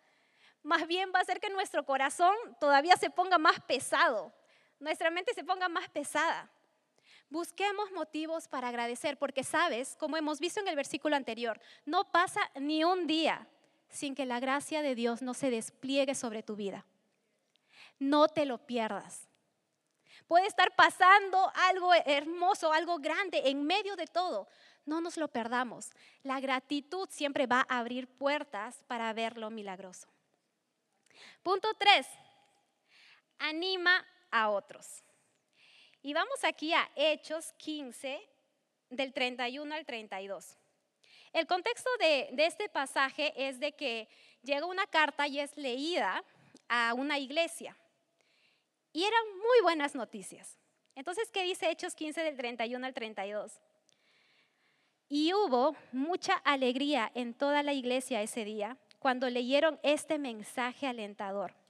más 0.63 0.87
bien 0.87 1.11
va 1.15 1.19
a 1.19 1.23
hacer 1.23 1.41
que 1.41 1.51
nuestro 1.51 1.85
corazón 1.85 2.35
todavía 2.61 2.97
se 2.97 3.11
ponga 3.11 3.39
más 3.39 3.61
pesado, 3.61 4.33
nuestra 4.79 5.11
mente 5.11 5.35
se 5.35 5.45
ponga 5.45 5.69
más 5.69 5.89
pesada. 5.89 6.51
Busquemos 7.33 7.91
motivos 7.93 8.47
para 8.47 8.69
agradecer, 8.69 9.19
porque 9.19 9.43
sabes, 9.43 9.97
como 9.97 10.19
hemos 10.19 10.39
visto 10.39 10.61
en 10.61 10.69
el 10.69 10.77
versículo 10.77 11.17
anterior, 11.17 11.59
no 11.87 12.05
pasa 12.13 12.43
ni 12.57 12.85
un 12.85 13.07
día 13.07 13.49
sin 13.89 14.15
que 14.15 14.27
la 14.27 14.39
gracia 14.39 14.83
de 14.83 14.95
Dios 14.95 15.23
no 15.23 15.33
se 15.33 15.49
despliegue 15.49 16.15
sobre 16.15 16.43
tu 16.43 16.57
vida. 16.57 16.85
No 17.99 18.29
te 18.29 18.45
lo 18.45 18.59
pierdas. 18.59 19.31
Puede 20.29 20.47
estar 20.47 20.77
pasando 20.77 21.51
algo 21.55 21.95
hermoso, 22.05 22.71
algo 22.71 22.99
grande 22.99 23.41
en 23.47 23.65
medio 23.65 23.97
de 23.97 24.09
todo. 24.09 24.47
No 24.85 25.01
nos 25.01 25.17
lo 25.17 25.29
perdamos. 25.29 25.89
La 26.25 26.39
gratitud 26.39 27.09
siempre 27.11 27.47
va 27.47 27.65
a 27.67 27.79
abrir 27.79 28.09
puertas 28.09 28.85
para 28.87 29.11
ver 29.15 29.39
lo 29.39 29.49
milagroso. 29.49 30.07
Punto 31.43 31.73
3. 31.79 32.07
Anima 33.39 34.05
a 34.31 34.51
otros. 34.51 35.03
Y 36.05 36.15
vamos 36.15 36.43
aquí 36.43 36.73
a 36.73 36.91
Hechos 36.97 37.53
15, 37.59 38.21
del 38.91 39.13
31 39.13 39.73
al 39.73 39.87
32. 39.87 40.59
El 41.33 41.47
contexto 41.47 41.89
de, 42.01 42.35
este 42.39 42.69
pasaje 42.69 43.33
es 43.37 43.61
de 43.61 43.73
que 43.73 44.09
llega 44.43 44.67
una 44.67 44.87
carta 44.87 45.29
y 45.29 45.39
es 45.39 45.57
leída 45.57 46.25
a 46.69 46.93
una 46.95 47.21
iglesia. 47.21 47.77
Y 48.93 49.05
eran 49.05 49.23
muy 49.39 49.61
buenas 49.63 49.95
noticias. 49.95 50.59
Entonces, 50.97 51.31
¿qué 51.31 51.45
dice 51.45 51.71
Hechos 51.71 51.95
15 51.95 52.21
del 52.25 52.37
31 52.37 52.85
al 52.85 52.95
32? 52.95 53.61
Y 55.09 55.33
hubo 55.35 55.77
mucha 55.93 56.35
alegría 56.35 57.13
en 57.15 57.33
toda 57.33 57.63
la 57.63 57.75
iglesia 57.75 58.23
ese 58.23 58.45
día 58.45 58.77
cuando 58.99 59.31
leyeron 59.31 59.79
este 59.85 60.19
mensaje 60.19 60.89
alentador. 60.89 61.62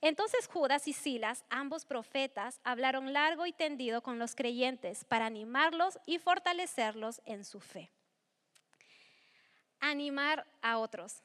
Entonces 0.00 0.46
Judas 0.46 0.86
y 0.86 0.92
Silas, 0.92 1.44
ambos 1.50 1.84
profetas, 1.84 2.60
hablaron 2.62 3.12
largo 3.12 3.46
y 3.46 3.52
tendido 3.52 4.02
con 4.02 4.18
los 4.18 4.34
creyentes 4.34 5.04
para 5.04 5.26
animarlos 5.26 5.98
y 6.06 6.18
fortalecerlos 6.18 7.20
en 7.24 7.44
su 7.44 7.60
fe. 7.60 7.90
Animar 9.80 10.46
a 10.62 10.78
otros. 10.78 11.22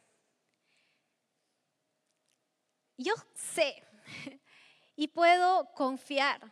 Yo 2.97 3.13
sé 3.35 3.83
y 4.95 5.07
puedo 5.07 5.71
confiar 5.73 6.51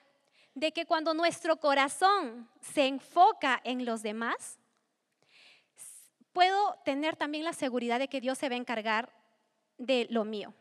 de 0.54 0.72
que 0.72 0.86
cuando 0.86 1.14
nuestro 1.14 1.58
corazón 1.58 2.50
se 2.62 2.86
enfoca 2.88 3.62
en 3.64 3.86
los 3.86 4.04
demás, 4.04 4.60
puedo 6.34 6.76
tener 6.86 7.16
también 7.16 7.46
la 7.46 7.54
seguridad 7.54 8.00
de 8.00 8.08
que 8.08 8.22
Dios 8.22 8.38
se 8.38 8.50
va 8.50 8.56
a 8.56 8.60
encargar 8.60 9.12
de 9.78 10.08
lo 10.10 10.24
mío. 10.24 10.54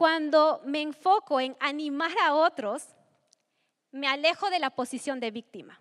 Cuando 0.00 0.62
me 0.64 0.80
enfoco 0.80 1.42
en 1.42 1.54
animar 1.60 2.10
a 2.22 2.32
otros, 2.32 2.88
me 3.90 4.08
alejo 4.08 4.48
de 4.48 4.58
la 4.58 4.70
posición 4.70 5.20
de 5.20 5.30
víctima. 5.30 5.78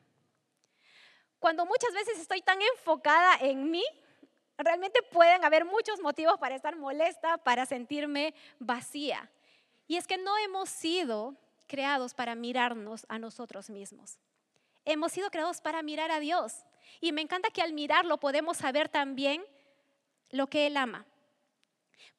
Cuando 1.39 1.65
muchas 1.65 1.93
veces 1.93 2.19
estoy 2.19 2.41
tan 2.41 2.61
enfocada 2.61 3.37
en 3.39 3.71
mí, 3.71 3.85
realmente 4.57 5.01
pueden 5.03 5.45
haber 5.45 5.63
muchos 5.63 6.01
motivos 6.01 6.37
para 6.37 6.53
estar 6.53 6.75
molesta, 6.75 7.37
para 7.37 7.65
sentirme 7.65 8.33
vacía. 8.59 9.31
Y 9.87 9.95
es 9.95 10.05
que 10.05 10.17
no 10.17 10.37
hemos 10.39 10.67
sido 10.67 11.37
creados 11.65 12.13
para 12.13 12.35
mirarnos 12.35 13.05
a 13.07 13.19
nosotros 13.19 13.69
mismos. 13.69 14.19
Hemos 14.83 15.13
sido 15.13 15.31
creados 15.31 15.61
para 15.61 15.81
mirar 15.81 16.11
a 16.11 16.19
Dios. 16.19 16.65
Y 16.99 17.13
me 17.13 17.21
encanta 17.21 17.51
que 17.51 17.61
al 17.61 17.71
mirarlo 17.71 18.19
podemos 18.19 18.57
saber 18.57 18.89
también 18.89 19.45
lo 20.29 20.47
que 20.47 20.67
Él 20.67 20.75
ama. 20.75 21.05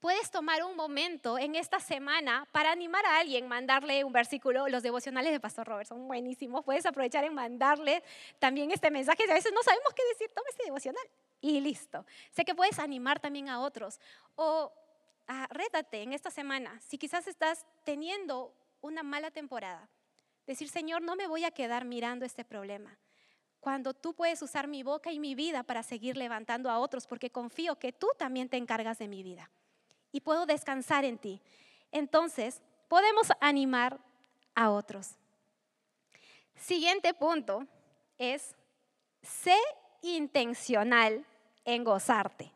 Puedes 0.01 0.31
tomar 0.31 0.65
un 0.65 0.77
momento 0.77 1.39
en 1.39 1.55
esta 1.55 1.79
semana 1.79 2.49
para 2.53 2.73
animar 2.73 3.05
a 3.05 3.19
alguien, 3.19 3.47
mandarle 3.49 4.05
un 4.05 4.13
versículo. 4.13 4.69
Los 4.69 4.83
devocionales 4.83 5.33
de 5.33 5.41
Pastor 5.41 5.67
Robert 5.67 5.89
son 5.89 6.09
buenísimos. 6.09 6.65
Puedes 6.65 6.87
aprovechar 6.87 7.25
en 7.25 7.35
mandarle 7.35 8.03
también 8.39 8.71
este 8.71 8.91
mensaje. 8.91 9.25
A 9.31 9.35
veces 9.35 9.53
no 9.53 9.63
sabemos 9.63 9.93
qué 9.95 10.03
decir, 10.09 10.31
toma 10.35 10.49
este 10.49 10.65
devocional 10.65 11.05
y 11.41 11.61
listo. 11.61 12.07
Sé 12.31 12.45
que 12.45 12.55
puedes 12.55 12.79
animar 12.79 13.21
también 13.21 13.49
a 13.49 13.61
otros. 13.61 14.01
O 14.37 14.73
ah, 15.29 15.47
rétate 15.51 16.03
en 16.03 16.13
esta 16.13 16.31
semana. 16.31 16.81
Si 16.81 16.97
quizás 16.97 17.27
estás 17.27 17.67
teniendo 17.85 18.55
una 18.81 19.03
mala 19.03 19.31
temporada, 19.31 19.89
decir, 20.47 20.69
Señor, 20.69 21.03
no 21.03 21.17
me 21.17 21.27
voy 21.27 21.45
a 21.45 21.51
quedar 21.51 21.85
mirando 21.85 22.25
este 22.25 22.45
problema 22.45 22.99
cuando 23.61 23.93
tú 23.93 24.15
puedes 24.15 24.41
usar 24.41 24.67
mi 24.69 24.83
boca 24.83 25.13
y 25.13 25.21
mi 25.21 25.35
vida 25.35 25.63
para 25.63 25.83
seguir 25.83 26.17
levantando 26.17 26.71
a 26.71 26.79
otros, 26.79 27.07
porque 27.07 27.31
confío 27.31 27.79
que 27.79 27.93
tú 27.93 28.09
también 28.17 28.49
te 28.49 28.57
encargas 28.57 28.99
de 28.99 29.07
mi 29.07 29.23
vida 29.23 29.51
y 30.13 30.21
puedo 30.21 30.47
descansar 30.47 31.05
en 31.05 31.19
ti. 31.19 31.41
Entonces, 31.93 32.61
podemos 32.89 33.29
animar 33.41 33.99
a 34.55 34.71
otros. 34.71 35.17
Siguiente 36.57 37.15
punto 37.15 37.67
es, 38.19 38.55
sé 39.23 39.57
intencional 40.03 41.25
en 41.65 41.85
gozarte. 41.85 42.53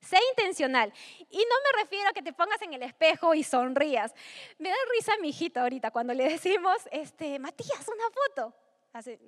Sé 0.00 0.18
intencional. 0.32 0.92
Y 1.30 1.38
no 1.38 1.54
me 1.64 1.82
refiero 1.82 2.10
a 2.10 2.12
que 2.12 2.22
te 2.22 2.32
pongas 2.34 2.60
en 2.60 2.74
el 2.74 2.82
espejo 2.82 3.34
y 3.34 3.42
sonrías. 3.42 4.12
Me 4.58 4.68
da 4.68 4.76
risa 4.92 5.12
mi 5.20 5.30
hijita 5.30 5.62
ahorita 5.62 5.90
cuando 5.90 6.12
le 6.12 6.28
decimos, 6.28 6.76
este, 6.90 7.38
Matías, 7.38 7.88
una 7.88 8.04
foto. 8.10 8.54
Hace, 8.92 9.18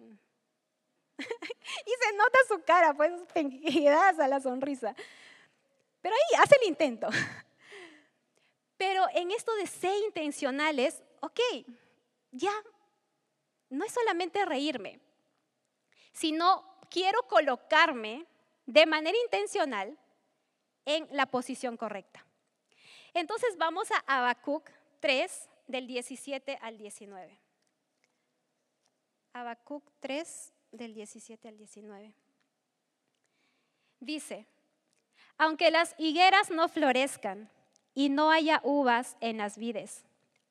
y 1.19 1.91
se 2.01 2.17
nota 2.17 2.39
su 2.49 2.63
cara, 2.63 2.95
pues 2.95 3.11
a 4.19 4.29
la 4.29 4.41
sonrisa. 4.41 4.95
Pero 6.07 6.15
ahí 6.15 6.41
hace 6.41 6.55
el 6.63 6.69
intento. 6.69 7.09
Pero 8.77 9.07
en 9.13 9.33
esto 9.33 9.53
de 9.57 9.67
ser 9.67 9.93
intencionales, 10.05 11.03
ok, 11.19 11.41
ya 12.31 12.53
no 13.71 13.85
es 13.85 13.91
solamente 13.91 14.45
reírme, 14.45 15.01
sino 16.13 16.79
quiero 16.91 17.25
colocarme 17.25 18.25
de 18.67 18.87
manera 18.87 19.19
intencional 19.25 19.99
en 20.85 21.09
la 21.11 21.27
posición 21.27 21.77
correcta. 21.77 22.25
Entonces 23.13 23.57
vamos 23.59 23.89
a 23.91 23.99
Habacuc 24.07 24.71
3, 25.01 25.51
del 25.67 25.89
17 25.89 26.57
al 26.63 26.79
19. 26.79 27.37
Habacuc 29.33 29.83
3, 29.99 30.53
del 30.71 30.95
17 30.95 31.49
al 31.49 31.57
19. 31.57 32.15
Dice, 33.99 34.47
aunque 35.39 35.71
las 35.71 35.95
higueras 35.99 36.51
no 36.51 36.69
florezcan 36.69 37.51
y 37.95 38.09
no 38.09 38.31
haya 38.31 38.61
uvas 38.65 39.17
en 39.21 39.39
las 39.39 39.59
vides, 39.59 40.05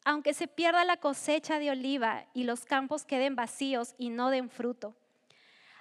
aunque 0.03 0.33
se 0.33 0.47
pierda 0.47 0.85
la 0.85 0.97
cosecha 0.97 1.59
de 1.59 1.71
oliva 1.71 2.25
y 2.33 2.43
los 2.43 2.65
campos 2.65 3.05
queden 3.05 3.35
vacíos 3.35 3.95
y 3.97 4.09
no 4.09 4.29
den 4.29 4.49
fruto, 4.49 4.95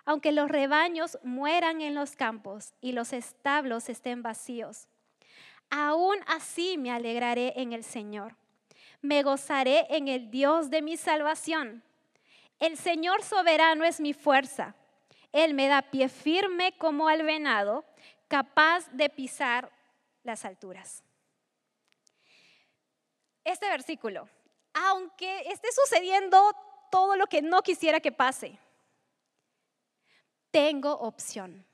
aunque 0.06 0.32
los 0.32 0.50
rebaños 0.50 1.18
mueran 1.22 1.80
en 1.80 1.94
los 1.94 2.16
campos 2.16 2.74
y 2.80 2.92
los 2.92 3.12
establos 3.12 3.88
estén 3.88 4.22
vacíos, 4.22 4.88
aún 5.70 6.16
así 6.26 6.76
me 6.78 6.90
alegraré 6.90 7.54
en 7.56 7.72
el 7.72 7.84
Señor, 7.84 8.36
me 9.00 9.22
gozaré 9.22 9.86
en 9.90 10.08
el 10.08 10.30
Dios 10.30 10.70
de 10.70 10.80
mi 10.80 10.96
salvación. 10.96 11.82
El 12.58 12.78
Señor 12.78 13.22
soberano 13.22 13.84
es 13.84 14.00
mi 14.00 14.14
fuerza. 14.14 14.74
Él 15.30 15.52
me 15.52 15.66
da 15.66 15.82
pie 15.82 16.08
firme 16.08 16.72
como 16.78 17.08
al 17.08 17.22
venado, 17.22 17.84
capaz 18.34 18.90
de 18.90 19.08
pisar 19.08 19.70
las 20.24 20.44
alturas. 20.44 21.04
Este 23.44 23.68
versículo, 23.68 24.28
aunque 24.72 25.42
esté 25.52 25.68
sucediendo 25.70 26.36
todo 26.90 27.14
lo 27.14 27.28
que 27.28 27.42
no 27.42 27.62
quisiera 27.62 28.00
que 28.00 28.10
pase, 28.10 28.58
tengo 30.50 30.94
opción. 30.94 31.64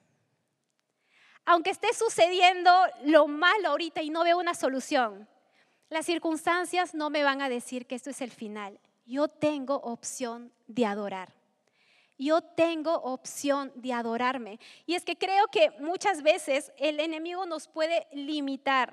Aunque 1.47 1.71
esté 1.71 1.95
sucediendo 1.95 2.71
lo 3.05 3.27
malo 3.27 3.71
ahorita 3.71 4.03
y 4.03 4.11
no 4.11 4.23
veo 4.23 4.39
una 4.39 4.53
solución, 4.53 5.27
las 5.89 6.05
circunstancias 6.05 6.95
no 6.95 7.09
me 7.09 7.23
van 7.23 7.41
a 7.41 7.49
decir 7.49 7.87
que 7.87 7.95
esto 7.95 8.11
es 8.11 8.21
el 8.21 8.31
final 8.31 8.79
yo 9.07 9.27
tengo 9.27 9.75
opción 9.77 10.53
de 10.69 10.87
adorar. 10.87 11.40
Yo 12.21 12.43
tengo 12.43 12.95
opción 12.97 13.73
de 13.75 13.95
adorarme. 13.95 14.61
Y 14.85 14.95
es 14.95 15.05
que 15.05 15.17
creo 15.17 15.49
que 15.49 15.71
muchas 15.81 16.23
veces 16.23 16.71
el 16.77 17.01
enemigo 17.01 17.47
nos 17.47 17.67
puede 17.67 18.07
limitar, 18.13 18.93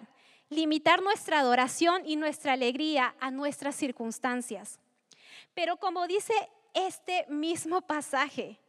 limitar 0.49 1.01
nuestra 1.01 1.39
adoración 1.39 2.03
y 2.05 2.15
nuestra 2.15 2.53
alegría 2.53 3.15
a 3.19 3.29
nuestras 3.29 3.75
circunstancias. 3.75 4.79
Pero 5.53 5.75
como 5.75 6.07
dice 6.07 6.33
este 6.73 7.25
mismo 7.27 7.81
pasaje, 7.81 8.59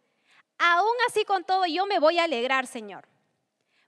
aún 0.58 0.96
así 1.08 1.24
con 1.24 1.44
todo 1.44 1.64
yo 1.66 1.86
me 1.86 2.00
voy 2.00 2.18
a 2.18 2.24
alegrar, 2.24 2.66
Señor. 2.66 3.06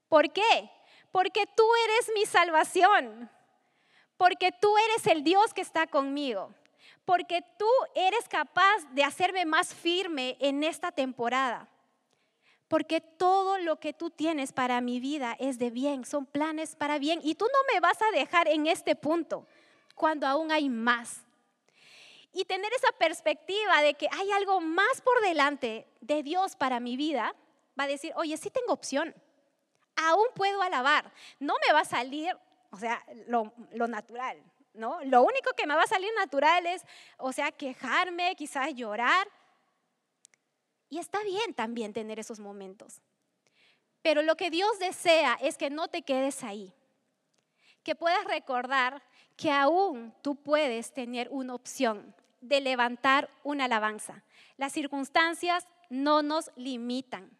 ¿Por 0.09 0.33
qué? 0.33 0.71
Porque 1.11 1.47
tú 1.57 1.65
eres 1.85 2.12
mi 2.15 2.27
salvación, 2.27 3.29
porque 4.17 4.53
tú 4.53 4.73
eres 4.79 5.09
el 5.09 5.25
Dios 5.25 5.53
que 5.53 5.62
está 5.62 5.89
conmigo 5.89 6.55
porque 7.11 7.43
tú 7.59 7.67
eres 7.97 8.29
capaz 8.29 8.85
de 8.93 9.02
hacerme 9.02 9.45
más 9.45 9.75
firme 9.75 10.37
en 10.38 10.62
esta 10.62 10.93
temporada. 10.93 11.69
Porque 12.69 13.00
todo 13.00 13.59
lo 13.59 13.81
que 13.81 13.93
tú 13.93 14.11
tienes 14.11 14.52
para 14.52 14.81
mi 14.81 15.00
vida 15.00 15.37
es 15.40 15.59
de 15.59 15.71
bien, 15.71 16.05
son 16.05 16.25
planes 16.25 16.76
para 16.76 17.00
bien. 17.00 17.19
Y 17.25 17.35
tú 17.35 17.47
no 17.52 17.75
me 17.75 17.81
vas 17.81 18.00
a 18.00 18.17
dejar 18.17 18.47
en 18.47 18.69
este 18.69 18.95
punto 18.95 19.45
cuando 19.97 20.25
aún 20.25 20.52
hay 20.52 20.69
más. 20.69 21.23
Y 22.33 22.45
tener 22.45 22.73
esa 22.75 22.93
perspectiva 22.97 23.83
de 23.83 23.95
que 23.95 24.07
hay 24.12 24.31
algo 24.31 24.61
más 24.61 25.00
por 25.00 25.21
delante 25.21 25.88
de 26.00 26.23
Dios 26.23 26.55
para 26.55 26.79
mi 26.79 26.97
vida, 26.97 27.35
va 27.76 27.85
a 27.85 27.88
decir, 27.88 28.12
oye, 28.14 28.37
sí 28.37 28.50
tengo 28.50 28.73
opción, 28.73 29.12
aún 29.97 30.26
puedo 30.37 30.62
alabar, 30.62 31.12
no 31.40 31.55
me 31.67 31.73
va 31.73 31.81
a 31.81 31.85
salir, 31.85 32.38
o 32.71 32.76
sea, 32.76 33.05
lo, 33.26 33.52
natural, 33.88 34.40
¿no? 34.75 35.03
Lo 35.05 35.23
único 35.23 35.53
que 35.57 35.67
me 35.67 35.75
va 35.75 35.83
a 35.83 35.87
salir 35.87 36.11
natural 36.17 36.67
es, 36.67 36.85
o 37.19 37.33
sea, 37.33 37.50
quejarme, 37.53 38.35
quizás 38.37 38.75
llorar. 38.75 39.29
Y 40.89 40.99
está 40.99 41.23
bien 41.23 41.55
también 41.55 41.93
tener 41.93 42.19
esos 42.19 42.41
momentos. 42.41 43.00
Pero 44.03 44.23
lo 44.23 44.37
que 44.37 44.50
Dios 44.50 44.79
desea 44.79 45.39
es 45.41 45.57
que 45.57 45.71
no 45.71 45.89
te 45.89 46.03
quedes 46.03 46.43
ahí. 46.43 46.73
Que 47.83 47.95
puedas 47.95 48.25
recordar 48.25 49.03
que 49.37 49.50
aún 49.50 50.15
tú 50.23 50.37
puedes 50.37 50.93
tener 50.93 51.29
una 51.31 51.55
opción 51.55 52.15
de 52.41 52.61
levantar 52.61 53.31
una 53.43 53.67
alabanza. 53.67 54.23
Las 54.57 54.73
circunstancias 54.73 55.67
no 55.89 56.23
nos 56.23 56.50
limitan. 56.57 57.31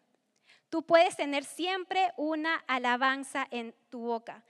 Tú 0.69 0.83
puedes 0.83 1.17
tener 1.17 1.43
siempre 1.43 2.11
una 2.17 2.55
alabanza 2.67 3.47
en 3.51 3.75
tu 3.89 3.99
boca. 3.99 4.43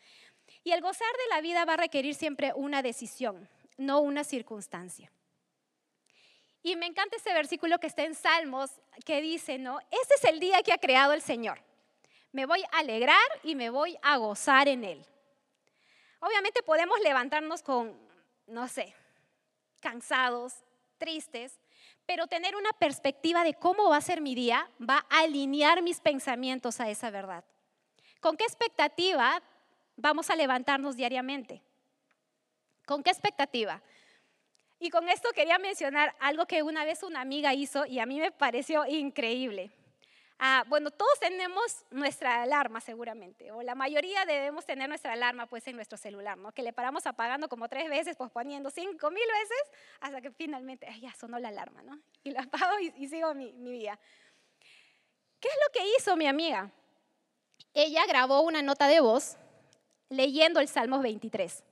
Y 0.63 0.71
el 0.71 0.81
gozar 0.81 1.11
de 1.11 1.35
la 1.35 1.41
vida 1.41 1.65
va 1.65 1.73
a 1.73 1.77
requerir 1.77 2.15
siempre 2.15 2.53
una 2.55 2.81
decisión, 2.81 3.49
no 3.77 3.99
una 4.01 4.23
circunstancia. 4.23 5.11
Y 6.63 6.75
me 6.75 6.85
encanta 6.85 7.15
ese 7.15 7.33
versículo 7.33 7.79
que 7.79 7.87
está 7.87 8.03
en 8.03 8.13
Salmos 8.13 8.69
que 9.03 9.21
dice, 9.21 9.57
¿no? 9.57 9.79
Este 9.89 10.13
es 10.15 10.23
el 10.25 10.39
día 10.39 10.61
que 10.61 10.71
ha 10.71 10.77
creado 10.77 11.13
el 11.13 11.21
Señor. 11.21 11.59
Me 12.31 12.45
voy 12.45 12.63
a 12.71 12.79
alegrar 12.79 13.17
y 13.43 13.55
me 13.55 13.69
voy 13.69 13.97
a 14.03 14.17
gozar 14.17 14.67
en 14.67 14.83
él. 14.83 15.05
Obviamente 16.19 16.61
podemos 16.61 16.99
levantarnos 16.99 17.63
con, 17.63 17.97
no 18.45 18.67
sé, 18.67 18.93
cansados, 19.79 20.53
tristes, 20.99 21.59
pero 22.05 22.27
tener 22.27 22.55
una 22.55 22.71
perspectiva 22.73 23.43
de 23.43 23.55
cómo 23.55 23.89
va 23.89 23.97
a 23.97 24.01
ser 24.01 24.21
mi 24.21 24.35
día 24.35 24.69
va 24.79 25.05
a 25.09 25.21
alinear 25.21 25.81
mis 25.81 25.99
pensamientos 25.99 26.79
a 26.79 26.89
esa 26.89 27.09
verdad. 27.09 27.43
¿Con 28.19 28.37
qué 28.37 28.43
expectativa 28.43 29.41
vamos 30.01 30.29
a 30.29 30.35
levantarnos 30.35 30.97
diariamente. 30.97 31.61
¿Con 32.85 33.03
qué 33.03 33.11
expectativa? 33.11 33.81
Y 34.79 34.89
con 34.89 35.07
esto 35.07 35.29
quería 35.33 35.59
mencionar 35.59 36.15
algo 36.19 36.47
que 36.47 36.63
una 36.63 36.83
vez 36.83 37.03
una 37.03 37.21
amiga 37.21 37.53
hizo 37.53 37.85
y 37.85 37.99
a 37.99 38.05
mí 38.07 38.19
me 38.19 38.31
pareció 38.31 38.85
increíble. 38.87 39.71
Ah, 40.39 40.63
bueno, 40.67 40.89
todos 40.89 41.19
tenemos 41.19 41.85
nuestra 41.91 42.41
alarma 42.41 42.81
seguramente, 42.81 43.51
o 43.51 43.61
la 43.61 43.75
mayoría 43.75 44.25
debemos 44.25 44.65
tener 44.65 44.89
nuestra 44.89 45.13
alarma 45.13 45.45
pues 45.45 45.67
en 45.67 45.75
nuestro 45.75 45.99
celular, 45.99 46.35
¿no? 46.35 46.51
Que 46.51 46.63
le 46.63 46.73
paramos 46.73 47.05
apagando 47.05 47.47
como 47.47 47.69
tres 47.69 47.87
veces, 47.87 48.17
pues 48.17 48.31
poniendo 48.31 48.71
cinco 48.71 49.11
mil 49.11 49.27
veces, 49.39 49.79
hasta 49.99 50.19
que 50.19 50.31
finalmente, 50.31 50.87
ya 50.99 51.13
sonó 51.13 51.37
la 51.37 51.49
alarma, 51.49 51.83
¿no? 51.83 51.99
Y 52.23 52.31
la 52.31 52.41
apago 52.41 52.79
y, 52.79 53.07
sigo 53.07 53.35
mi, 53.35 53.53
mi 53.53 53.71
vida. 53.71 53.99
¿Qué 55.39 55.47
es 55.47 55.55
lo 55.67 55.71
que 55.71 55.95
hizo 55.95 56.15
mi 56.15 56.25
amiga? 56.25 56.71
Ella 57.75 58.07
grabó 58.07 58.41
una 58.41 58.63
nota 58.63 58.87
de 58.87 58.99
voz 58.99 59.37
leyendo 60.11 60.59
el 60.59 60.67
Salmo 60.67 60.99
23. 60.99 61.63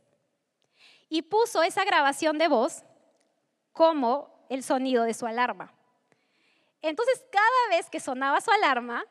Y 1.09 1.21
puso 1.21 1.61
esa 1.61 1.83
grabación 1.83 2.37
de 2.37 2.47
voz 2.47 2.83
como 3.73 4.45
el 4.49 4.63
sonido 4.63 5.03
de 5.03 5.13
su 5.13 5.27
alarma. 5.27 5.73
Entonces, 6.81 7.23
cada 7.29 7.77
vez 7.77 7.89
que 7.89 7.99
sonaba 7.99 8.41
su 8.41 8.49
alarma, 8.51 9.05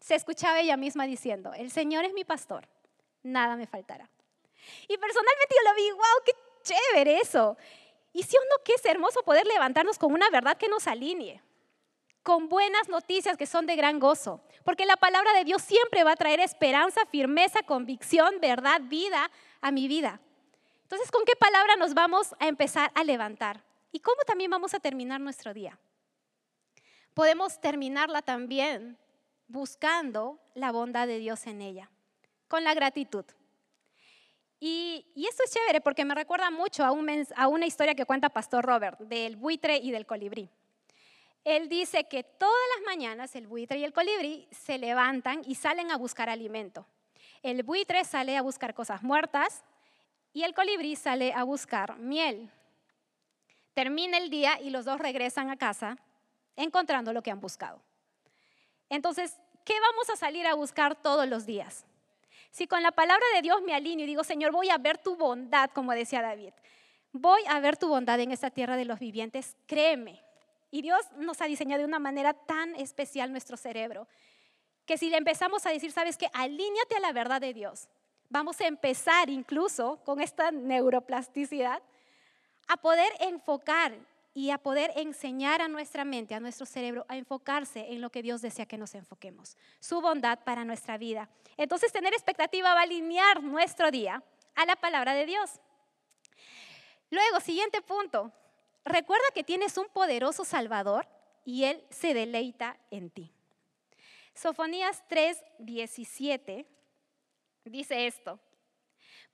se 0.00 0.14
escuchaba 0.14 0.60
ella 0.60 0.76
misma 0.76 1.04
diciendo, 1.04 1.52
el 1.52 1.70
Señor 1.70 2.04
es 2.04 2.14
mi 2.14 2.24
pastor, 2.24 2.68
nada 3.22 3.56
me 3.56 3.66
faltará. 3.66 4.08
Y 4.86 4.96
personalmente 4.96 5.54
yo 5.56 5.70
lo 5.70 5.76
vi, 5.76 5.90
wow, 5.90 6.22
qué 6.24 6.32
chévere 6.62 7.18
eso. 7.18 7.56
Y 8.12 8.22
si 8.22 8.36
o 8.36 8.40
no, 8.40 8.74
es 8.74 8.84
hermoso 8.84 9.22
poder 9.22 9.46
levantarnos 9.46 9.98
con 9.98 10.12
una 10.12 10.30
verdad 10.30 10.56
que 10.56 10.68
nos 10.68 10.86
alinee 10.86 11.42
con 12.28 12.50
buenas 12.50 12.90
noticias 12.90 13.38
que 13.38 13.46
son 13.46 13.64
de 13.64 13.74
gran 13.74 13.98
gozo, 13.98 14.42
porque 14.62 14.84
la 14.84 14.98
palabra 14.98 15.32
de 15.32 15.44
Dios 15.44 15.62
siempre 15.62 16.04
va 16.04 16.12
a 16.12 16.16
traer 16.16 16.40
esperanza, 16.40 17.06
firmeza, 17.06 17.62
convicción, 17.62 18.34
verdad, 18.38 18.82
vida 18.82 19.30
a 19.62 19.72
mi 19.72 19.88
vida. 19.88 20.20
Entonces, 20.82 21.10
¿con 21.10 21.24
qué 21.24 21.32
palabra 21.36 21.76
nos 21.76 21.94
vamos 21.94 22.34
a 22.38 22.46
empezar 22.46 22.92
a 22.94 23.02
levantar? 23.02 23.64
¿Y 23.92 24.00
cómo 24.00 24.18
también 24.26 24.50
vamos 24.50 24.74
a 24.74 24.78
terminar 24.78 25.22
nuestro 25.22 25.54
día? 25.54 25.78
Podemos 27.14 27.62
terminarla 27.62 28.20
también 28.20 28.98
buscando 29.46 30.38
la 30.52 30.70
bondad 30.70 31.06
de 31.06 31.20
Dios 31.20 31.46
en 31.46 31.62
ella, 31.62 31.90
con 32.46 32.62
la 32.62 32.74
gratitud. 32.74 33.24
Y, 34.60 35.06
esto 35.16 35.44
es 35.44 35.50
chévere 35.50 35.80
porque 35.80 36.04
me 36.04 36.14
recuerda 36.14 36.50
mucho 36.50 36.84
a, 36.84 36.88
a 36.88 37.48
una 37.48 37.64
historia 37.64 37.94
que 37.94 38.04
cuenta 38.04 38.28
Pastor 38.28 38.66
Robert 38.66 39.00
del 39.00 39.36
buitre 39.36 39.78
y 39.78 39.92
del 39.92 40.04
colibrí 40.04 40.50
él 41.48 41.70
dice 41.70 42.04
que 42.04 42.24
todas 42.24 42.54
las 42.76 42.84
mañanas 42.84 43.34
el 43.34 43.46
buitre 43.46 43.78
y 43.78 43.84
el 43.84 43.94
colibrí 43.94 44.46
se 44.50 44.76
levantan 44.76 45.42
y 45.46 45.54
salen 45.54 45.90
a 45.90 45.96
buscar 45.96 46.28
alimento. 46.28 46.86
El 47.42 47.62
buitre 47.62 48.04
sale 48.04 48.36
a 48.36 48.42
buscar 48.42 48.74
cosas 48.74 49.02
muertas 49.02 49.64
y 50.34 50.42
el 50.42 50.54
colibrí 50.54 50.94
sale 50.94 51.32
a 51.32 51.44
buscar 51.44 51.98
miel. 51.98 52.50
Termina 53.72 54.18
el 54.18 54.28
día 54.28 54.60
y 54.60 54.68
los 54.68 54.84
dos 54.84 54.98
regresan 54.98 55.48
a 55.48 55.56
casa 55.56 55.96
encontrando 56.54 57.14
lo 57.14 57.22
que 57.22 57.30
han 57.30 57.40
buscado. 57.40 57.80
Entonces, 58.90 59.38
¿qué 59.64 59.74
vamos 59.80 60.10
a 60.10 60.16
salir 60.16 60.46
a 60.46 60.54
buscar 60.54 61.00
todos 61.00 61.26
los 61.26 61.46
días? 61.46 61.86
Si 62.50 62.66
con 62.66 62.82
la 62.82 62.92
palabra 62.92 63.24
de 63.34 63.42
Dios 63.42 63.62
me 63.62 63.74
alineo 63.74 64.04
y 64.04 64.08
digo, 64.08 64.24
Señor, 64.24 64.52
voy 64.52 64.68
a 64.68 64.76
ver 64.76 64.98
tu 64.98 65.16
bondad, 65.16 65.70
como 65.70 65.92
decía 65.92 66.20
David, 66.20 66.52
voy 67.12 67.40
a 67.48 67.58
ver 67.60 67.78
tu 67.78 67.88
bondad 67.88 68.20
en 68.20 68.32
esta 68.32 68.50
tierra 68.50 68.76
de 68.76 68.84
los 68.84 68.98
vivientes, 68.98 69.56
créeme, 69.66 70.27
y 70.70 70.82
Dios 70.82 71.00
nos 71.16 71.40
ha 71.40 71.46
diseñado 71.46 71.80
de 71.80 71.88
una 71.88 71.98
manera 71.98 72.34
tan 72.34 72.74
especial 72.76 73.30
nuestro 73.30 73.56
cerebro, 73.56 74.06
que 74.84 74.98
si 74.98 75.10
le 75.10 75.18
empezamos 75.18 75.66
a 75.66 75.70
decir, 75.70 75.92
sabes 75.92 76.16
que 76.16 76.30
alíñate 76.32 76.96
a 76.96 77.00
la 77.00 77.12
verdad 77.12 77.40
de 77.40 77.54
Dios, 77.54 77.88
vamos 78.30 78.60
a 78.60 78.66
empezar 78.66 79.30
incluso 79.30 80.02
con 80.04 80.20
esta 80.20 80.50
neuroplasticidad 80.50 81.82
a 82.68 82.76
poder 82.76 83.10
enfocar 83.20 83.98
y 84.34 84.50
a 84.50 84.58
poder 84.58 84.92
enseñar 84.96 85.62
a 85.62 85.68
nuestra 85.68 86.04
mente, 86.04 86.34
a 86.34 86.40
nuestro 86.40 86.64
cerebro, 86.64 87.04
a 87.08 87.16
enfocarse 87.16 87.92
en 87.92 88.00
lo 88.00 88.10
que 88.10 88.22
Dios 88.22 88.40
desea 88.40 88.66
que 88.66 88.78
nos 88.78 88.94
enfoquemos, 88.94 89.56
su 89.80 90.00
bondad 90.00 90.38
para 90.44 90.64
nuestra 90.64 90.96
vida. 90.96 91.28
Entonces, 91.56 91.90
tener 91.90 92.12
expectativa 92.12 92.72
va 92.74 92.80
a 92.80 92.84
alinear 92.84 93.42
nuestro 93.42 93.90
día 93.90 94.22
a 94.54 94.66
la 94.66 94.76
palabra 94.76 95.14
de 95.14 95.26
Dios. 95.26 95.60
Luego, 97.10 97.40
siguiente 97.40 97.80
punto, 97.82 98.30
recuerda 98.84 99.26
que 99.34 99.44
tienes 99.44 99.76
un 99.76 99.88
poderoso 99.88 100.44
Salvador 100.44 101.06
y 101.44 101.64
Él 101.64 101.84
se 101.90 102.14
deleita 102.14 102.78
en 102.90 103.10
ti. 103.10 103.32
Sofonías 104.34 105.02
3, 105.08 105.42
17 105.58 106.66
dice 107.64 108.06
esto, 108.06 108.38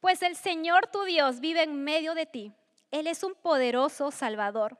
pues 0.01 0.23
el 0.23 0.37
Señor 0.37 0.89
tu 0.89 1.05
Dios 1.05 1.41
vive 1.41 1.63
en 1.63 1.83
medio 1.83 2.15
de 2.15 2.27
ti, 2.27 2.53
Él 2.91 3.07
es 3.07 3.23
un 3.23 3.35
poderoso 3.35 4.11
Salvador, 4.11 4.79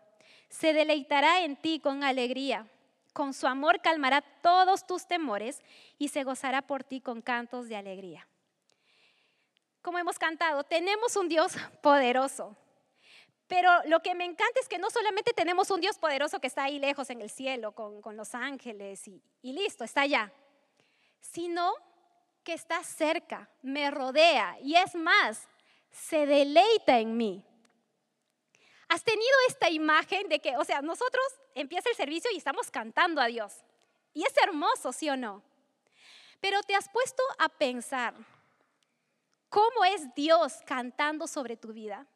se 0.49 0.73
deleitará 0.73 1.45
en 1.45 1.57
ti 1.57 1.81
con 1.81 2.05
alegría, 2.05 2.67
con 3.13 3.33
su 3.33 3.47
amor 3.47 3.81
calmará 3.81 4.23
todos 4.43 4.87
tus 4.87 5.07
temores 5.07 5.63
y 5.99 6.09
se 6.09 6.25
gozará 6.25 6.63
por 6.63 6.85
ti 6.85 7.01
con 7.01 7.23
cantos 7.23 7.69
de 7.69 7.77
alegría. 7.77 8.27
Como 9.83 9.99
hemos 9.99 10.19
cantado, 10.19 10.65
tenemos 10.65 11.15
un 11.17 11.29
Dios 11.29 11.55
poderoso, 11.83 12.57
pero 13.47 13.71
lo 13.87 14.01
que 14.01 14.15
me 14.15 14.25
encanta 14.25 14.61
es 14.61 14.69
que 14.69 14.79
no 14.79 14.91
solamente 14.91 15.33
tenemos 15.33 15.71
un 15.71 15.81
Dios 15.81 15.99
poderoso 15.99 16.41
que 16.41 16.47
está 16.47 16.65
ahí 16.65 16.79
lejos 16.79 17.11
en 17.11 17.21
el 17.21 17.31
cielo 17.31 17.73
con, 17.73 18.17
los 18.17 18.35
ángeles 18.35 19.07
y, 19.07 19.23
y 19.43 19.53
listo, 19.53 19.85
está 19.85 20.03
allá, 20.03 20.33
sino 21.21 21.73
que 22.43 22.55
está 22.55 22.83
cerca, 22.83 23.51
me 23.63 23.91
rodea 23.91 24.59
y 24.63 24.77
es 24.77 24.95
más, 24.95 25.49
se 25.91 26.27
deleita 26.27 26.99
en 26.99 27.17
mí. 27.17 27.45
Has 28.89 29.03
tenido 29.03 29.33
esta 29.49 29.71
imagen 29.71 30.29
de 30.29 30.41
que, 30.41 30.57
o 30.57 30.65
sea, 30.65 30.83
nosotros 30.83 31.25
empieza 31.55 31.89
el 31.89 31.97
servicio 31.97 32.31
y 32.33 32.37
estamos 32.37 32.71
cantando 32.71 33.21
a 33.21 33.27
Dios. 33.27 33.65
Y 34.13 34.23
es 34.25 34.37
hermoso, 34.43 34.93
¿sí 34.93 35.09
o 35.09 35.17
no? 35.17 35.43
Pero 36.41 36.63
te 36.63 36.75
has 36.75 36.89
puesto 36.89 37.23
a 37.39 37.49
pensar, 37.49 38.15
¿cómo 39.49 39.85
es 39.85 40.15
Dios 40.15 40.61
cantando 40.67 41.27
sobre 41.27 41.57
tu 41.57 41.73
vida? 41.73 42.07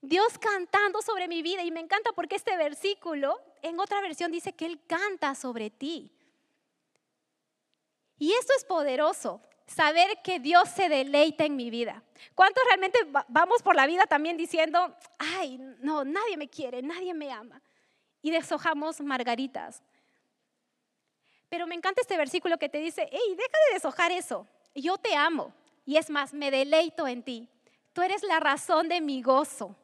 Dios 0.00 0.38
cantando 0.38 1.02
sobre 1.02 1.26
mi 1.26 1.42
vida 1.42 1.62
y 1.62 1.70
me 1.70 1.80
encanta 1.80 2.12
porque 2.12 2.36
este 2.36 2.56
versículo 2.56 3.40
en 3.62 3.80
otra 3.80 4.00
versión 4.00 4.30
dice 4.30 4.52
que 4.52 4.66
Él 4.66 4.80
canta 4.86 5.34
sobre 5.34 5.70
ti. 5.70 6.12
Y 8.18 8.32
esto 8.32 8.52
es 8.56 8.64
poderoso, 8.64 9.40
saber 9.66 10.22
que 10.22 10.40
Dios 10.40 10.68
se 10.68 10.88
deleita 10.88 11.44
en 11.44 11.56
mi 11.56 11.70
vida. 11.70 12.02
¿Cuántos 12.34 12.64
realmente 12.64 12.98
vamos 13.28 13.62
por 13.62 13.76
la 13.76 13.86
vida 13.86 14.06
también 14.06 14.36
diciendo, 14.36 14.94
ay, 15.18 15.58
no, 15.80 16.04
nadie 16.04 16.36
me 16.36 16.48
quiere, 16.48 16.82
nadie 16.82 17.14
me 17.14 17.30
ama? 17.30 17.60
Y 18.22 18.30
deshojamos 18.30 19.00
margaritas. 19.00 19.82
Pero 21.48 21.66
me 21.66 21.74
encanta 21.74 22.00
este 22.00 22.16
versículo 22.16 22.58
que 22.58 22.68
te 22.68 22.78
dice, 22.78 23.08
hey, 23.10 23.34
deja 23.36 23.58
de 23.68 23.74
deshojar 23.74 24.12
eso, 24.12 24.46
yo 24.74 24.98
te 24.98 25.14
amo. 25.14 25.52
Y 25.86 25.96
es 25.96 26.10
más, 26.10 26.34
me 26.34 26.50
deleito 26.50 27.06
en 27.06 27.22
ti. 27.22 27.48
Tú 27.92 28.02
eres 28.02 28.22
la 28.22 28.40
razón 28.40 28.88
de 28.88 29.00
mi 29.00 29.22
gozo. 29.22 29.74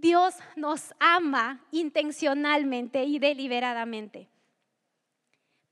Dios 0.00 0.34
nos 0.56 0.94
ama 1.00 1.64
intencionalmente 1.70 3.04
y 3.04 3.18
deliberadamente. 3.18 4.28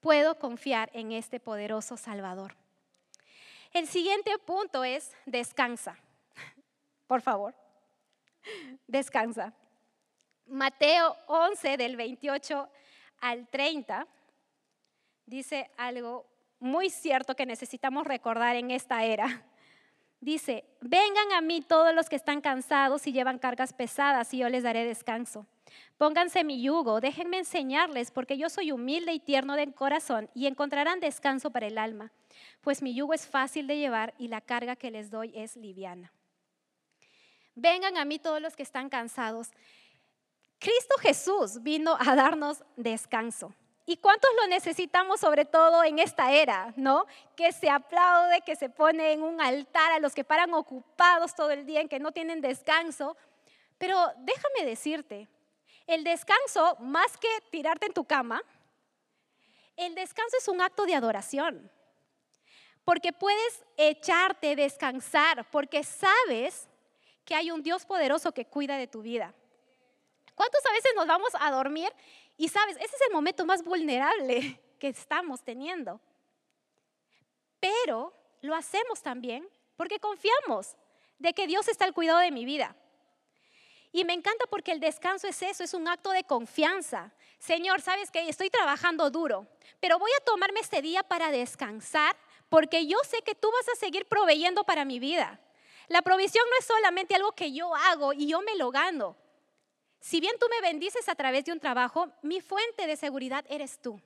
Puedo 0.00 0.38
confiar 0.38 0.90
en 0.94 1.12
este 1.12 1.40
poderoso 1.40 1.96
Salvador. 1.96 2.56
El 3.72 3.86
siguiente 3.86 4.30
punto 4.38 4.84
es 4.84 5.12
descansa. 5.26 5.98
Por 7.06 7.20
favor, 7.20 7.54
descansa. 8.86 9.52
Mateo 10.46 11.16
11 11.26 11.76
del 11.76 11.96
28 11.96 12.68
al 13.20 13.48
30 13.48 14.06
dice 15.26 15.70
algo 15.76 16.26
muy 16.60 16.90
cierto 16.90 17.34
que 17.34 17.46
necesitamos 17.46 18.06
recordar 18.06 18.56
en 18.56 18.70
esta 18.70 19.04
era. 19.04 19.44
Dice, 20.24 20.64
vengan 20.80 21.32
a 21.32 21.42
mí 21.42 21.60
todos 21.60 21.94
los 21.94 22.08
que 22.08 22.16
están 22.16 22.40
cansados 22.40 23.06
y 23.06 23.12
llevan 23.12 23.38
cargas 23.38 23.74
pesadas 23.74 24.32
y 24.32 24.38
yo 24.38 24.48
les 24.48 24.62
daré 24.62 24.86
descanso. 24.86 25.44
Pónganse 25.98 26.44
mi 26.44 26.62
yugo, 26.62 27.02
déjenme 27.02 27.36
enseñarles, 27.36 28.10
porque 28.10 28.38
yo 28.38 28.48
soy 28.48 28.72
humilde 28.72 29.12
y 29.12 29.20
tierno 29.20 29.54
de 29.54 29.70
corazón 29.74 30.30
y 30.32 30.46
encontrarán 30.46 30.98
descanso 30.98 31.50
para 31.50 31.66
el 31.66 31.76
alma, 31.76 32.10
pues 32.62 32.80
mi 32.80 32.94
yugo 32.94 33.12
es 33.12 33.26
fácil 33.26 33.66
de 33.66 33.76
llevar 33.76 34.14
y 34.16 34.28
la 34.28 34.40
carga 34.40 34.76
que 34.76 34.90
les 34.90 35.10
doy 35.10 35.30
es 35.34 35.56
liviana. 35.56 36.10
Vengan 37.54 37.98
a 37.98 38.06
mí 38.06 38.18
todos 38.18 38.40
los 38.40 38.56
que 38.56 38.62
están 38.62 38.88
cansados. 38.88 39.50
Cristo 40.58 40.94
Jesús 41.02 41.62
vino 41.62 41.98
a 42.00 42.14
darnos 42.14 42.64
descanso. 42.76 43.54
¿Y 43.86 43.98
cuántos 43.98 44.30
lo 44.40 44.46
necesitamos 44.46 45.20
sobre 45.20 45.44
todo 45.44 45.84
en 45.84 45.98
esta 45.98 46.32
era, 46.32 46.72
no? 46.76 47.06
Que 47.36 47.52
se 47.52 47.68
aplaude, 47.68 48.40
que 48.40 48.56
se 48.56 48.70
pone 48.70 49.12
en 49.12 49.22
un 49.22 49.40
altar 49.40 49.92
a 49.92 49.98
los 49.98 50.14
que 50.14 50.24
paran 50.24 50.54
ocupados 50.54 51.34
todo 51.34 51.50
el 51.50 51.66
día, 51.66 51.82
en 51.82 51.88
que 51.88 52.00
no 52.00 52.10
tienen 52.10 52.40
descanso. 52.40 53.16
Pero 53.76 53.98
déjame 54.18 54.64
decirte, 54.64 55.28
el 55.86 56.02
descanso, 56.02 56.76
más 56.80 57.18
que 57.18 57.28
tirarte 57.50 57.86
en 57.86 57.92
tu 57.92 58.04
cama, 58.04 58.42
el 59.76 59.94
descanso 59.94 60.38
es 60.38 60.48
un 60.48 60.62
acto 60.62 60.86
de 60.86 60.94
adoración. 60.94 61.70
Porque 62.84 63.12
puedes 63.12 63.64
echarte, 63.76 64.56
descansar, 64.56 65.46
porque 65.50 65.84
sabes 65.84 66.68
que 67.26 67.34
hay 67.34 67.50
un 67.50 67.62
Dios 67.62 67.84
poderoso 67.84 68.32
que 68.32 68.46
cuida 68.46 68.78
de 68.78 68.86
tu 68.86 69.02
vida. 69.02 69.34
¿Cuántos 70.34 70.64
a 70.66 70.72
veces 70.72 70.92
nos 70.96 71.06
vamos 71.06 71.30
a 71.38 71.50
dormir 71.50 71.92
y 72.36 72.48
sabes, 72.48 72.76
ese 72.76 72.96
es 72.96 73.02
el 73.06 73.12
momento 73.12 73.44
más 73.44 73.62
vulnerable 73.62 74.60
que 74.78 74.88
estamos 74.88 75.42
teniendo. 75.42 76.00
Pero 77.60 78.12
lo 78.40 78.54
hacemos 78.54 79.02
también 79.02 79.48
porque 79.76 79.98
confiamos 79.98 80.76
de 81.18 81.32
que 81.32 81.46
Dios 81.46 81.68
está 81.68 81.84
al 81.84 81.94
cuidado 81.94 82.18
de 82.18 82.30
mi 82.30 82.44
vida. 82.44 82.76
Y 83.92 84.04
me 84.04 84.12
encanta 84.12 84.46
porque 84.50 84.72
el 84.72 84.80
descanso 84.80 85.28
es 85.28 85.40
eso, 85.40 85.62
es 85.62 85.72
un 85.72 85.86
acto 85.86 86.10
de 86.10 86.24
confianza. 86.24 87.12
Señor, 87.38 87.80
sabes 87.80 88.10
que 88.10 88.28
estoy 88.28 88.50
trabajando 88.50 89.08
duro, 89.08 89.46
pero 89.78 90.00
voy 90.00 90.10
a 90.18 90.24
tomarme 90.24 90.60
este 90.60 90.82
día 90.82 91.04
para 91.04 91.30
descansar 91.30 92.16
porque 92.48 92.86
yo 92.86 92.98
sé 93.08 93.22
que 93.22 93.36
tú 93.36 93.48
vas 93.52 93.68
a 93.68 93.78
seguir 93.78 94.06
proveyendo 94.06 94.64
para 94.64 94.84
mi 94.84 94.98
vida. 94.98 95.40
La 95.88 96.02
provisión 96.02 96.44
no 96.50 96.58
es 96.58 96.64
solamente 96.64 97.14
algo 97.14 97.32
que 97.32 97.52
yo 97.52 97.74
hago 97.74 98.12
y 98.12 98.26
yo 98.26 98.40
me 98.42 98.56
lo 98.56 98.70
gano. 98.70 99.16
Si 100.04 100.20
bien 100.20 100.36
tú 100.38 100.46
me 100.50 100.60
bendices 100.60 101.08
a 101.08 101.14
través 101.14 101.46
de 101.46 101.52
un 101.52 101.58
trabajo, 101.58 102.10
mi 102.20 102.42
fuente 102.42 102.86
de 102.86 102.94
seguridad 102.94 103.42
eres 103.48 103.78
tú. 103.80 103.98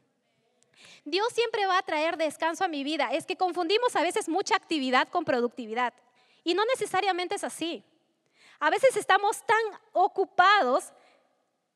Dios 1.05 1.27
siempre 1.35 1.67
va 1.67 1.77
a 1.77 1.83
traer 1.83 2.17
descanso 2.17 2.63
a 2.63 2.69
mi 2.69 2.85
vida. 2.85 3.09
Es 3.11 3.27
que 3.27 3.35
confundimos 3.35 3.97
a 3.97 4.03
veces 4.03 4.29
mucha 4.29 4.55
actividad 4.55 5.09
con 5.09 5.25
productividad. 5.25 5.93
Y 6.45 6.55
no 6.55 6.65
necesariamente 6.67 7.35
es 7.35 7.43
así. 7.43 7.83
A 8.61 8.71
veces 8.71 8.95
estamos 8.95 9.45
tan 9.45 9.59
ocupados 9.93 10.93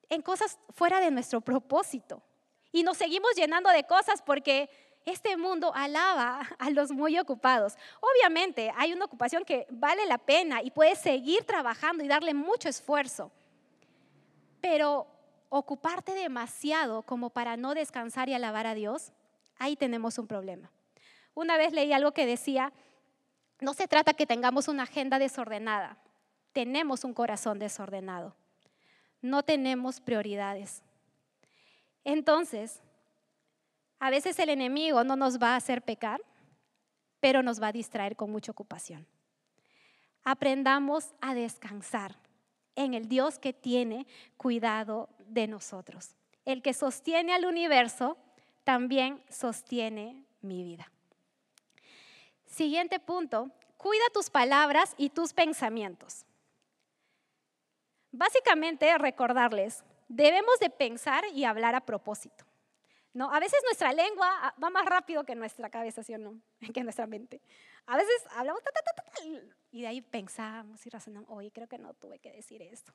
en 0.09 0.23
cosas 0.23 0.57
fuera 0.73 1.01
de 1.01 1.11
nuestro 1.11 1.41
propósito. 1.41 2.23
Y 2.71 2.85
nos 2.85 2.99
seguimos 2.99 3.35
llenando 3.35 3.71
de 3.71 3.83
cosas 3.89 4.23
porque 4.23 4.71
este 5.05 5.37
mundo 5.37 5.73
alaba 5.75 6.49
a 6.61 6.71
los 6.71 6.93
muy 6.93 7.19
ocupados. 7.19 7.75
Obviamente 8.01 8.73
hay 8.77 8.93
una 8.93 9.07
ocupación 9.07 9.45
que 9.45 9.67
vale 9.69 10.07
la 10.07 10.19
pena 10.19 10.63
y 10.63 10.71
puedes 10.71 11.01
seguir 11.01 11.43
trabajando 11.43 12.05
y 12.05 12.09
darle 12.09 12.35
mucho 12.35 12.69
esfuerzo. 12.69 13.33
Pero 14.62 15.07
ocuparte 15.51 16.14
demasiado 16.14 17.03
como 17.03 17.29
para 17.29 17.59
no 17.59 17.75
descansar 17.75 18.31
y 18.31 18.35
alabar 18.35 18.66
a 18.66 18.75
Dios, 18.75 19.12
ahí 19.59 19.77
tenemos 19.77 20.16
un 20.16 20.27
problema. 20.27 20.70
Una 21.35 21.59
vez 21.59 21.75
leí 21.75 21.92
algo 21.92 22.12
que 22.12 22.25
decía, 22.25 22.72
no 23.61 23.75
se 23.75 23.88
trata 23.88 24.14
que 24.14 24.27
tengamos 24.27 24.68
una 24.68 24.85
agenda 24.85 25.18
desordenada, 25.18 25.98
tenemos 26.53 27.05
un 27.05 27.12
corazón 27.12 27.59
desordenado, 27.59 28.35
no 29.20 29.42
tenemos 29.42 30.01
prioridades. 30.01 30.83
Entonces, 32.05 32.81
a 33.98 34.11
veces 34.11 34.38
el 34.38 34.48
enemigo 34.48 35.05
no 35.05 35.16
nos 35.16 35.42
va 35.42 35.55
a 35.55 35.57
hacer 35.57 35.83
pecar, 35.83 36.22
pero 37.20 37.42
nos 37.42 37.61
va 37.61 37.68
a 37.68 37.72
distraer 37.72 38.16
con 38.16 38.31
mucha 38.31 38.53
ocupación. 38.53 39.07
Aprendamos 40.25 41.14
a 41.20 41.35
descansar 41.35 42.22
en 42.77 42.95
el 42.95 43.09
Dios 43.09 43.39
que 43.39 43.53
tiene 43.53 44.07
cuidado 44.37 45.09
de 45.27 45.47
nosotros. 45.47 46.15
El 46.45 46.63
que 46.63 46.75
sostiene 46.75 47.35
al 47.35 47.47
universo 47.47 48.17
también 48.65 49.23
sostiene 49.29 50.25
mi 50.41 50.63
vida. 50.63 50.91
Siguiente 52.47 53.01
punto, 53.01 53.51
cuida 53.77 54.05
tus 54.13 54.31
palabras 54.31 54.95
y 54.99 55.11
tus 55.11 55.33
pensamientos. 55.33 56.27
Básicamente 58.11 58.97
recordarles, 58.99 59.83
debemos 60.09 60.59
de 60.61 60.69
pensar 60.69 61.25
y 61.33 61.45
hablar 61.45 61.75
a 61.75 61.81
propósito. 61.81 62.45
¿No? 63.15 63.31
A 63.31 63.41
veces 63.41 63.59
nuestra 63.65 63.93
lengua 63.93 64.55
va 64.63 64.71
más 64.71 64.87
rápido 64.87 65.25
que 65.25 65.35
nuestra 65.35 65.69
cabeza, 65.69 66.03
¿sí 66.03 66.15
o 66.15 66.19
no? 66.19 66.41
Que 66.73 66.83
nuestra 66.83 67.07
mente. 67.07 67.43
A 67.87 67.97
veces 67.97 68.23
hablamos 68.31 68.62
y 69.73 69.81
de 69.81 69.87
ahí 69.87 70.01
pensamos 70.03 70.87
y 70.87 70.90
razonamos, 70.90 71.31
oye, 71.31 71.51
creo 71.51 71.66
que 71.66 71.79
no 71.79 71.95
tuve 71.95 72.18
que 72.18 72.31
decir 72.31 72.62
esto. 72.62 72.92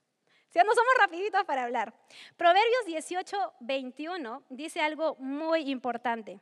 Si 0.50 0.60
no 0.60 0.74
somos 0.74 0.94
rapiditos 1.00 1.44
para 1.44 1.64
hablar. 1.64 1.94
Proverbios 2.38 2.86
18, 2.86 3.54
21 3.60 4.44
dice 4.50 4.80
algo 4.80 5.16
muy 5.16 5.70
importante. 5.70 6.40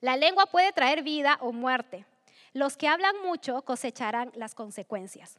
La 0.00 0.16
lengua 0.16 0.46
puede 0.46 0.72
traer 0.72 1.02
vida 1.02 1.38
o 1.40 1.52
muerte. 1.52 2.04
Los 2.52 2.76
que 2.76 2.88
hablan 2.88 3.20
mucho 3.22 3.62
cosecharán 3.62 4.32
las 4.34 4.54
consecuencias. 4.54 5.38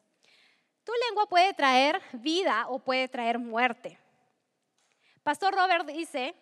Tu 0.84 0.92
lengua 1.08 1.28
puede 1.28 1.54
traer 1.54 2.02
vida 2.14 2.68
o 2.68 2.80
puede 2.80 3.08
traer 3.08 3.40
muerte. 3.40 3.98
Pastor 5.24 5.54
Robert 5.54 5.86
dice, 5.86 6.36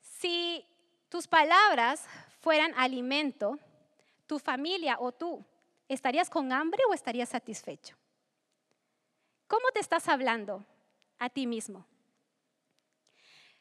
si 0.00 0.66
tus 1.08 1.26
palabras 1.26 2.06
fueran 2.40 2.72
alimento, 2.76 3.58
tu 4.26 4.38
familia 4.38 4.96
o 5.00 5.12
tú 5.12 5.44
¿Estarías 5.88 6.30
con 6.30 6.52
hambre 6.52 6.82
o 6.88 6.94
estarías 6.94 7.28
satisfecho? 7.28 7.96
¿Cómo 9.46 9.68
te 9.72 9.80
estás 9.80 10.08
hablando 10.08 10.64
a 11.18 11.28
ti 11.28 11.46
mismo? 11.46 11.86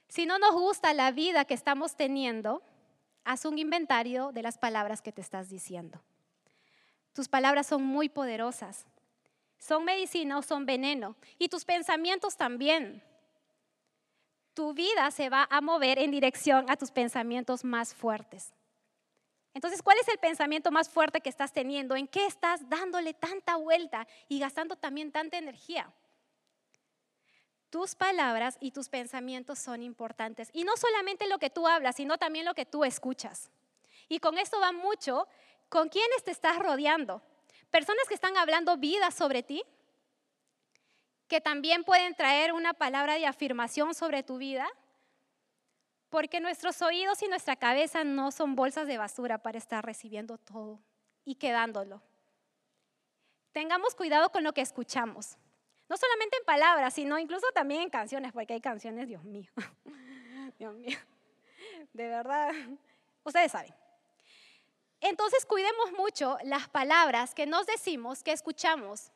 Si 0.08 0.26
no 0.26 0.40
nos 0.40 0.54
gusta 0.54 0.94
la 0.94 1.12
vida 1.12 1.46
que 1.46 1.54
estamos 1.54 1.96
teniendo, 1.96 2.62
haz 3.26 3.46
un 3.46 3.60
inventario 3.60 4.32
de 4.32 4.42
las 4.42 4.58
palabras 4.58 5.02
que 5.02 5.12
te 5.12 5.22
estás 5.22 5.50
diciendo. 5.50 6.02
Tus 7.14 7.28
palabras 7.28 7.68
son 7.68 7.84
muy 7.84 8.10
poderosas. 8.10 8.86
Son 9.58 9.84
medicina 9.84 10.38
o 10.38 10.42
son 10.42 10.66
veneno. 10.66 11.16
Y 11.40 11.50
tus 11.50 11.66
pensamientos 11.66 12.38
también. 12.38 13.04
Tu 14.54 14.74
vida 14.74 15.10
se 15.12 15.30
va 15.30 15.48
a 15.50 15.62
mover 15.62 16.00
en 16.00 16.12
dirección 16.12 16.70
a 16.70 16.78
tus 16.78 16.92
pensamientos 16.92 17.64
más 17.64 17.94
fuertes. 17.94 18.54
Entonces, 19.54 19.82
¿cuál 19.84 19.98
es 20.00 20.08
el 20.08 20.18
pensamiento 20.18 20.72
más 20.72 20.90
fuerte 20.90 21.22
que 21.22 21.30
estás 21.30 21.54
teniendo? 21.54 21.96
¿En 21.96 22.08
qué 22.08 22.26
estás 22.26 22.68
dándole 22.70 23.14
tanta 23.14 23.56
vuelta 23.56 24.08
y 24.28 24.40
gastando 24.40 24.76
también 24.76 25.12
tanta 25.12 25.38
energía? 25.38 25.92
Tus 27.70 27.96
palabras 27.96 28.58
y 28.60 28.72
tus 28.72 28.90
pensamientos 28.90 29.60
son 29.60 29.84
importantes. 29.84 30.50
Y 30.54 30.64
no 30.64 30.76
solamente 30.78 31.28
lo 31.28 31.40
que 31.40 31.50
tú 31.50 31.68
hablas, 31.68 31.96
sino 31.96 32.18
también 32.18 32.46
lo 32.46 32.54
que 32.54 32.66
tú 32.66 32.84
escuchas. 32.84 33.52
Y 34.10 34.20
con 34.20 34.38
esto 34.38 34.60
va 34.60 34.72
mucho 34.72 35.28
con 35.70 35.90
quiénes 35.90 36.24
te 36.24 36.32
estás 36.32 36.60
rodeando. 36.60 37.22
Personas 37.72 38.08
que 38.08 38.14
están 38.14 38.38
hablando 38.38 38.78
vida 38.78 39.10
sobre 39.10 39.42
ti, 39.42 39.64
que 41.28 41.42
también 41.42 41.84
pueden 41.84 42.14
traer 42.14 42.54
una 42.54 42.74
palabra 42.74 43.16
de 43.16 43.26
afirmación 43.26 43.96
sobre 43.96 44.22
tu 44.22 44.38
vida, 44.38 44.68
porque 46.14 46.40
nuestros 46.40 46.80
oídos 46.84 47.24
y 47.24 47.28
nuestra 47.28 47.56
cabeza 47.56 48.04
no 48.04 48.32
son 48.32 48.54
bolsas 48.54 48.86
de 48.86 49.00
basura 49.00 49.40
para 49.40 49.58
estar 49.58 49.84
recibiendo 49.84 50.38
todo 50.38 50.80
y 51.26 51.34
quedándolo. 51.34 52.04
Tengamos 53.52 53.96
cuidado 53.96 54.30
con 54.32 54.44
lo 54.44 54.54
que 54.54 54.62
escuchamos. 54.62 55.40
No 55.90 55.98
solamente 55.98 56.38
en 56.38 56.46
palabras, 56.46 56.94
sino 56.94 57.18
incluso 57.18 57.48
también 57.56 57.82
en 57.82 57.90
canciones, 57.90 58.32
porque 58.32 58.54
hay 58.54 58.62
canciones, 58.62 59.08
Dios 59.08 59.24
mío, 59.24 59.52
Dios 60.60 60.76
mío, 60.76 61.00
de 61.94 62.08
verdad, 62.08 62.54
ustedes 63.24 63.52
saben. 63.52 63.74
Entonces 65.02 65.48
cuidemos 65.48 65.94
mucho 65.94 66.38
las 66.44 66.70
palabras 66.70 67.34
que 67.34 67.48
nos 67.48 67.66
decimos, 67.66 68.22
que 68.22 68.34
escuchamos, 68.34 69.12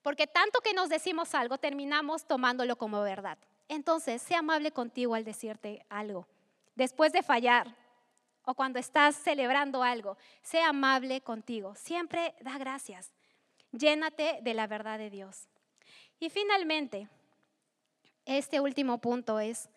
porque 0.00 0.26
tanto 0.26 0.62
que 0.62 0.72
nos 0.72 0.88
decimos 0.88 1.34
algo, 1.34 1.58
terminamos 1.58 2.24
tomándolo 2.24 2.76
como 2.76 3.02
verdad. 3.02 3.36
Entonces, 3.68 4.22
sea 4.22 4.40
amable 4.40 4.72
contigo 4.72 5.14
al 5.14 5.24
decirte 5.24 5.84
algo. 5.88 6.26
Después 6.74 7.12
de 7.12 7.22
fallar 7.22 7.76
o 8.44 8.54
cuando 8.54 8.78
estás 8.78 9.16
celebrando 9.16 9.82
algo, 9.82 10.16
sea 10.42 10.68
amable 10.68 11.20
contigo. 11.20 11.74
Siempre 11.76 12.34
da 12.40 12.58
gracias. 12.58 13.12
Llénate 13.72 14.40
de 14.42 14.54
la 14.54 14.66
verdad 14.66 14.98
de 14.98 15.10
Dios. 15.10 15.48
Y 16.18 16.28
finalmente, 16.30 17.08
este 18.24 18.60
último 18.60 18.98
punto 18.98 19.40
es 19.40 19.68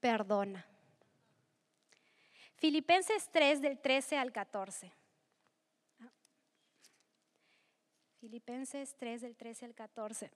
perdona. 0.00 0.66
Filipenses 2.56 3.28
3 3.32 3.62
del 3.62 3.78
13 3.78 4.18
al 4.18 4.32
14. 4.32 4.92
Filipenses 8.20 8.94
3 8.98 9.22
del 9.22 9.36
13 9.36 9.64
al 9.64 9.74
14. 9.74 10.30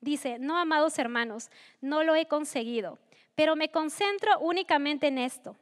Dice, 0.00 0.38
no, 0.38 0.56
amados 0.56 0.98
hermanos, 0.98 1.50
no 1.80 2.02
lo 2.02 2.14
he 2.14 2.26
conseguido, 2.26 2.98
pero 3.34 3.56
me 3.56 3.70
concentro 3.70 4.38
únicamente 4.40 5.08
en 5.08 5.18
esto. 5.18 5.56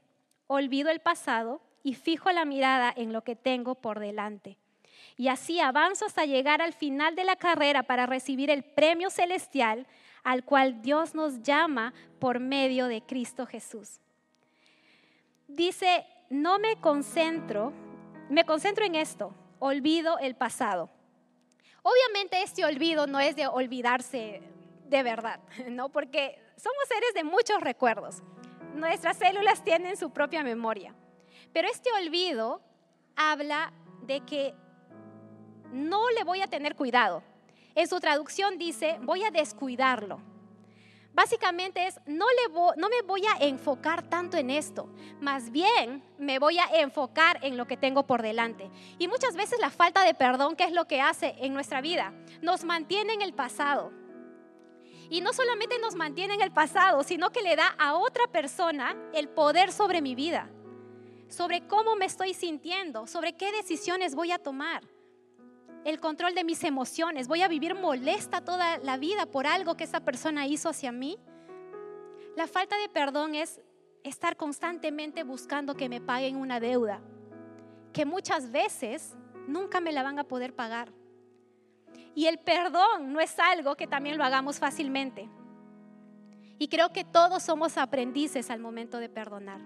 Olvido 0.47 0.91
el 0.91 1.01
pasado 1.01 1.61
y 1.83 1.95
fijo 1.95 2.31
la 2.33 2.45
mirada 2.45 2.93
en 2.97 3.13
lo 3.13 3.23
que 3.23 3.37
tengo 3.37 3.75
por 3.75 3.99
delante 3.99 4.59
y 5.19 5.29
así 5.29 5.59
avanzo 5.61 6.07
hasta 6.07 6.25
llegar 6.25 6.63
al 6.63 6.73
final 6.73 7.17
de 7.17 7.25
la 7.25 7.37
carrera 7.37 7.83
para 7.83 8.07
recibir 8.07 8.51
el 8.51 8.63
premio 8.63 9.11
celestial 9.11 9.87
al 10.23 10.45
cual 10.45 10.81
Dios 10.81 11.15
nos 11.15 11.43
llama 11.43 11.93
por 12.21 12.39
medio 12.39 12.87
de 12.87 13.03
Cristo 13.03 13.45
Jesús. 13.45 14.01
Dice, 15.49 16.07
no 16.31 16.61
me 16.61 16.81
concentro, 16.81 17.73
me 18.31 18.45
concentro 18.45 18.85
en 18.85 18.95
esto, 18.95 19.35
olvido 19.59 20.19
el 20.21 20.37
pasado. 20.37 20.89
Obviamente 21.83 22.43
este 22.43 22.65
olvido 22.65 23.07
no 23.07 23.21
es 23.21 23.37
de 23.37 23.47
olvidarse 23.47 24.43
de 24.85 25.03
verdad, 25.03 25.41
¿no? 25.69 25.89
Porque 25.91 26.39
somos 26.57 26.85
seres 26.89 27.15
de 27.15 27.25
muchos 27.25 27.61
recuerdos. 27.61 28.23
Nuestras 28.75 29.17
células 29.17 29.63
tienen 29.65 29.97
su 29.97 30.11
propia 30.11 30.43
memoria. 30.43 30.95
Pero 31.53 31.69
este 31.69 31.91
olvido 31.93 32.61
habla 33.17 33.73
de 34.03 34.21
que 34.21 34.55
no 35.73 36.11
le 36.11 36.25
voy 36.25 36.41
a 36.41 36.47
tener 36.47 36.75
cuidado. 36.75 37.23
En 37.75 37.89
su 37.89 38.01
traducción 38.01 38.59
dice, 38.59 38.99
voy 39.03 39.25
a 39.25 39.31
descuidarlo. 39.31 40.21
Básicamente 41.19 41.85
es, 41.85 41.99
no, 42.07 42.27
le 42.29 42.77
no 42.77 42.89
me 42.89 43.03
voy 43.03 43.23
a 43.27 43.45
enfocar 43.45 44.09
tanto 44.09 44.37
en 44.37 44.51
esto, 44.51 44.89
más 45.21 45.51
bien 45.51 46.01
me 46.17 46.39
voy 46.39 46.61
a 46.61 46.67
enfocar 46.81 47.41
en 47.43 47.57
lo 47.57 47.67
que 47.67 47.77
tengo 47.77 48.07
por 48.07 48.23
delante. 48.23 48.71
Y 49.01 49.09
muchas 49.09 49.35
veces 49.35 49.59
la 49.59 49.71
falta 49.71 50.05
de 50.05 50.15
perdón, 50.15 50.55
¿qué 50.55 50.63
es 50.63 50.71
lo 50.71 50.87
que 50.87 51.01
hace 51.01 51.35
en 51.41 51.55
nuestra 51.55 51.81
vida? 51.81 52.13
Nos 52.41 52.63
mantiene 52.63 53.15
en 53.15 53.23
el 53.23 53.35
pasado. 53.35 53.91
Y 55.11 55.21
no 55.21 55.33
solamente 55.33 55.81
nos 55.81 55.97
mantiene 55.97 56.35
en 56.35 56.41
el 56.41 56.53
pasado, 56.53 57.03
sino 57.03 57.31
que 57.31 57.43
le 57.43 57.57
da 57.57 57.75
a 57.81 57.97
otra 57.97 58.29
persona 58.29 58.97
el 59.13 59.29
poder 59.29 59.73
sobre 59.73 60.01
mi 60.01 60.15
vida, 60.15 60.49
sobre 61.27 61.67
cómo 61.67 61.97
me 61.97 62.05
estoy 62.05 62.33
sintiendo, 62.33 63.09
sobre 63.09 63.33
qué 63.33 63.51
decisiones 63.51 64.15
voy 64.15 64.31
a 64.31 64.39
tomar 64.39 64.85
el 65.85 66.01
control 66.01 66.35
de 66.35 66.45
mis 66.45 66.65
emociones, 66.65 67.29
voy 67.29 67.43
a 67.43 67.49
vivir 67.49 67.75
molesta 67.75 68.41
toda 68.41 68.79
la 68.79 68.97
vida 68.97 69.27
por 69.27 69.47
algo 69.47 69.77
que 69.77 69.85
esa 69.85 70.01
persona 70.01 70.47
hizo 70.47 70.69
hacia 70.69 70.93
mí. 70.93 71.19
La 72.37 72.47
falta 72.47 72.77
de 72.79 72.89
perdón 72.89 73.35
es 73.35 73.61
estar 74.03 74.37
constantemente 74.37 75.25
buscando 75.25 75.75
que 75.75 75.89
me 75.89 76.01
paguen 76.01 76.37
una 76.37 76.61
deuda, 76.61 77.01
que 77.93 78.05
muchas 78.05 78.51
veces 78.51 79.17
nunca 79.47 79.81
me 79.81 79.93
la 79.93 80.03
van 80.03 80.19
a 80.19 80.25
poder 80.25 80.55
pagar. 80.55 80.93
Y 82.15 82.27
el 82.27 82.39
perdón 82.39 83.13
no 83.13 83.21
es 83.21 83.39
algo 83.39 83.77
que 83.77 83.87
también 83.87 84.19
lo 84.19 84.25
hagamos 84.25 84.59
fácilmente. 84.59 85.29
Y 86.59 86.69
creo 86.69 86.93
que 86.93 87.05
todos 87.05 87.45
somos 87.45 87.79
aprendices 87.79 88.51
al 88.51 88.59
momento 88.59 88.99
de 88.99 89.09
perdonar. 89.09 89.61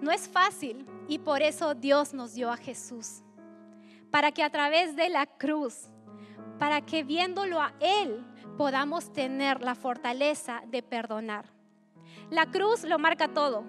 No 0.00 0.10
es 0.10 0.28
fácil 0.28 0.86
y 1.08 1.18
por 1.18 1.40
eso 1.40 1.74
Dios 1.74 2.12
nos 2.12 2.34
dio 2.34 2.50
a 2.50 2.56
Jesús 2.56 3.23
para 4.14 4.30
que 4.30 4.44
a 4.44 4.50
través 4.50 4.94
de 4.94 5.08
la 5.08 5.26
cruz, 5.26 5.88
para 6.60 6.82
que 6.82 7.02
viéndolo 7.02 7.60
a 7.60 7.74
Él 7.80 8.24
podamos 8.56 9.12
tener 9.12 9.60
la 9.60 9.74
fortaleza 9.74 10.62
de 10.68 10.84
perdonar. 10.84 11.46
La 12.30 12.46
cruz 12.46 12.84
lo 12.84 12.96
marca 13.00 13.26
todo. 13.26 13.64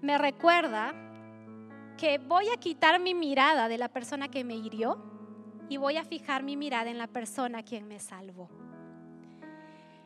Me 0.00 0.18
recuerda 0.18 0.92
que 1.96 2.18
voy 2.18 2.48
a 2.48 2.56
quitar 2.56 2.98
mi 2.98 3.14
mirada 3.14 3.68
de 3.68 3.78
la 3.78 3.90
persona 3.90 4.26
que 4.26 4.42
me 4.42 4.56
hirió 4.56 5.04
y 5.68 5.76
voy 5.76 5.96
a 5.96 6.02
fijar 6.02 6.42
mi 6.42 6.56
mirada 6.56 6.90
en 6.90 6.98
la 6.98 7.06
persona 7.06 7.62
quien 7.62 7.86
me 7.86 8.00
salvó. 8.00 8.50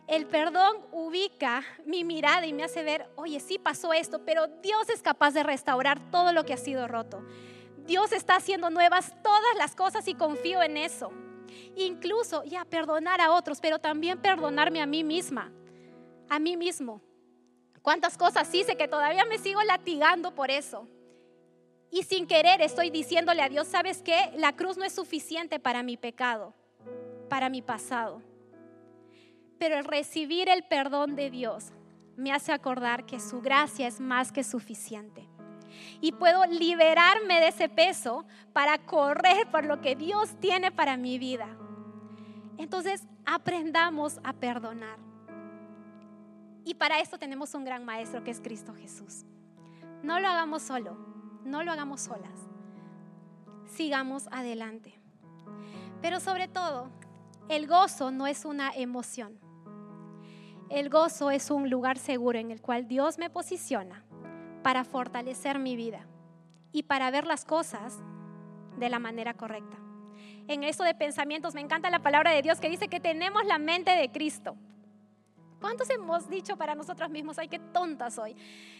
El 0.06 0.26
perdón 0.26 0.76
ubica 0.90 1.62
mi 1.86 2.04
mirada 2.04 2.44
y 2.44 2.52
me 2.52 2.64
hace 2.64 2.82
ver, 2.82 3.08
oye, 3.16 3.40
sí 3.40 3.58
pasó 3.58 3.94
esto, 3.94 4.26
pero 4.26 4.46
Dios 4.46 4.90
es 4.90 5.00
capaz 5.00 5.30
de 5.30 5.42
restaurar 5.42 6.10
todo 6.10 6.34
lo 6.34 6.44
que 6.44 6.52
ha 6.52 6.58
sido 6.58 6.86
roto. 6.86 7.24
Dios 7.86 8.12
está 8.12 8.36
haciendo 8.36 8.70
nuevas 8.70 9.12
todas 9.22 9.56
las 9.56 9.74
cosas 9.74 10.06
y 10.08 10.14
confío 10.14 10.62
en 10.62 10.76
eso. 10.76 11.12
Incluso 11.76 12.44
ya 12.44 12.64
perdonar 12.64 13.20
a 13.20 13.32
otros, 13.32 13.60
pero 13.60 13.78
también 13.78 14.20
perdonarme 14.20 14.80
a 14.80 14.86
mí 14.86 15.04
misma, 15.04 15.52
a 16.28 16.38
mí 16.38 16.56
mismo. 16.56 17.00
¿Cuántas 17.82 18.16
cosas 18.16 18.52
hice 18.54 18.76
que 18.76 18.88
todavía 18.88 19.24
me 19.24 19.38
sigo 19.38 19.62
latigando 19.62 20.34
por 20.34 20.50
eso? 20.50 20.86
Y 21.90 22.04
sin 22.04 22.26
querer 22.26 22.62
estoy 22.62 22.90
diciéndole 22.90 23.42
a 23.42 23.48
Dios, 23.48 23.66
¿sabes 23.66 24.02
qué? 24.02 24.32
La 24.36 24.54
cruz 24.54 24.78
no 24.78 24.84
es 24.84 24.94
suficiente 24.94 25.58
para 25.58 25.82
mi 25.82 25.96
pecado, 25.96 26.54
para 27.28 27.50
mi 27.50 27.60
pasado. 27.60 28.22
Pero 29.58 29.76
el 29.76 29.84
recibir 29.84 30.48
el 30.48 30.64
perdón 30.64 31.16
de 31.16 31.30
Dios 31.30 31.72
me 32.16 32.32
hace 32.32 32.52
acordar 32.52 33.04
que 33.04 33.20
su 33.20 33.40
gracia 33.40 33.88
es 33.88 34.00
más 34.00 34.32
que 34.32 34.44
suficiente 34.44 35.28
y 36.00 36.12
puedo 36.12 36.44
liberarme 36.46 37.40
de 37.40 37.48
ese 37.48 37.68
peso 37.68 38.24
para 38.52 38.78
correr 38.78 39.50
por 39.50 39.64
lo 39.64 39.80
que 39.80 39.96
Dios 39.96 40.34
tiene 40.40 40.70
para 40.70 40.96
mi 40.96 41.18
vida. 41.18 41.48
Entonces, 42.58 43.06
aprendamos 43.24 44.20
a 44.24 44.32
perdonar. 44.32 44.98
Y 46.64 46.74
para 46.74 47.00
esto 47.00 47.18
tenemos 47.18 47.54
un 47.54 47.64
gran 47.64 47.84
maestro 47.84 48.22
que 48.22 48.30
es 48.30 48.40
Cristo 48.40 48.74
Jesús. 48.74 49.24
No 50.02 50.20
lo 50.20 50.28
hagamos 50.28 50.62
solo, 50.62 50.96
no 51.44 51.62
lo 51.62 51.72
hagamos 51.72 52.02
solas. 52.02 52.48
Sigamos 53.66 54.28
adelante. 54.30 54.94
Pero 56.00 56.20
sobre 56.20 56.48
todo, 56.48 56.90
el 57.48 57.66
gozo 57.66 58.10
no 58.10 58.26
es 58.26 58.44
una 58.44 58.70
emoción. 58.70 59.38
El 60.68 60.88
gozo 60.88 61.30
es 61.30 61.50
un 61.50 61.68
lugar 61.68 61.98
seguro 61.98 62.38
en 62.38 62.50
el 62.50 62.60
cual 62.60 62.88
Dios 62.88 63.18
me 63.18 63.30
posiciona 63.30 64.04
para 64.62 64.84
fortalecer 64.84 65.58
mi 65.58 65.76
vida 65.76 66.06
y 66.72 66.84
para 66.84 67.10
ver 67.10 67.26
las 67.26 67.44
cosas 67.44 67.98
de 68.78 68.88
la 68.88 68.98
manera 68.98 69.34
correcta. 69.34 69.76
En 70.48 70.64
eso 70.64 70.84
de 70.84 70.94
pensamientos 70.94 71.54
me 71.54 71.60
encanta 71.60 71.90
la 71.90 72.00
palabra 72.00 72.32
de 72.32 72.42
Dios 72.42 72.60
que 72.60 72.68
dice 72.68 72.88
que 72.88 73.00
tenemos 73.00 73.44
la 73.44 73.58
mente 73.58 73.90
de 73.92 74.10
Cristo. 74.10 74.56
¿Cuántos 75.60 75.88
hemos 75.90 76.28
dicho 76.28 76.56
para 76.56 76.74
nosotros 76.74 77.08
mismos, 77.10 77.38
ay, 77.38 77.48
qué 77.48 77.60
tonta 77.60 78.10
soy? 78.10 78.34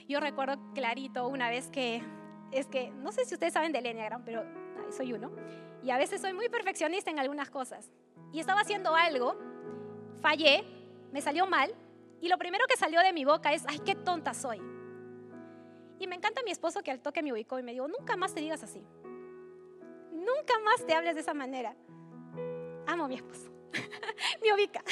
Yo 0.08 0.18
recuerdo 0.18 0.58
clarito 0.74 1.28
una 1.28 1.48
vez 1.48 1.70
que, 1.70 2.02
es 2.50 2.66
que, 2.66 2.90
no 2.90 3.12
sé 3.12 3.24
si 3.24 3.34
ustedes 3.34 3.52
saben 3.52 3.70
del 3.70 3.86
Enneagram, 3.86 4.24
pero 4.24 4.44
soy 4.90 5.12
uno, 5.12 5.30
y 5.84 5.90
a 5.90 5.96
veces 5.96 6.20
soy 6.20 6.32
muy 6.32 6.48
perfeccionista 6.48 7.10
en 7.10 7.20
algunas 7.20 7.50
cosas. 7.50 7.92
Y 8.32 8.40
estaba 8.40 8.62
haciendo 8.62 8.96
algo, 8.96 9.36
fallé, 10.20 10.64
me 11.12 11.20
salió 11.20 11.46
mal, 11.46 11.72
y 12.20 12.28
lo 12.28 12.36
primero 12.38 12.64
que 12.68 12.76
salió 12.76 13.00
de 13.00 13.12
mi 13.12 13.24
boca 13.24 13.52
es, 13.52 13.64
ay, 13.68 13.78
qué 13.84 13.94
tonta 13.94 14.34
soy. 14.34 14.71
Y 16.02 16.08
me 16.08 16.16
encanta 16.16 16.42
mi 16.42 16.50
esposo 16.50 16.82
que 16.82 16.90
al 16.90 17.00
toque 17.00 17.22
me 17.22 17.32
ubicó 17.32 17.60
y 17.60 17.62
me 17.62 17.70
dijo, 17.70 17.86
nunca 17.86 18.16
más 18.16 18.34
te 18.34 18.40
digas 18.40 18.64
así. 18.64 18.84
Nunca 20.10 20.58
más 20.64 20.84
te 20.84 20.94
hables 20.94 21.14
de 21.14 21.20
esa 21.20 21.32
manera. 21.32 21.76
Amo 22.88 23.04
a 23.04 23.08
mi 23.08 23.14
esposo. 23.14 23.52
me 24.42 24.52
ubica. 24.52 24.82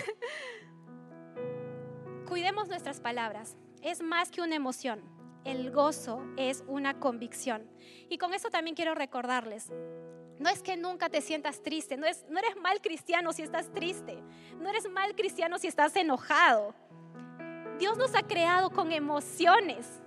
Cuidemos 2.29 2.69
nuestras 2.69 3.01
palabras. 3.01 3.57
Es 3.83 4.03
más 4.03 4.31
que 4.31 4.41
una 4.41 4.55
emoción. 4.55 5.03
El 5.45 5.73
gozo 5.73 6.23
es 6.37 6.63
una 6.69 7.01
convicción. 7.01 7.69
Y 8.09 8.19
con 8.19 8.33
eso 8.33 8.49
también 8.49 8.77
quiero 8.77 8.95
recordarles, 8.95 9.73
no 10.39 10.49
es 10.49 10.63
que 10.63 10.77
nunca 10.77 11.09
te 11.09 11.23
sientas 11.23 11.61
triste, 11.61 11.97
no, 11.97 12.07
es, 12.07 12.25
no 12.29 12.39
eres 12.39 12.57
mal 12.57 12.81
cristiano 12.81 13.33
si 13.33 13.43
estás 13.43 13.73
triste, 13.73 14.23
no 14.61 14.71
eres 14.71 14.89
mal 14.89 15.17
cristiano 15.17 15.59
si 15.59 15.67
estás 15.67 15.97
enojado. 15.97 16.73
Dios 17.81 17.99
nos 17.99 18.15
ha 18.15 18.23
creado 18.23 18.71
con 18.71 18.93
emociones. 18.93 20.01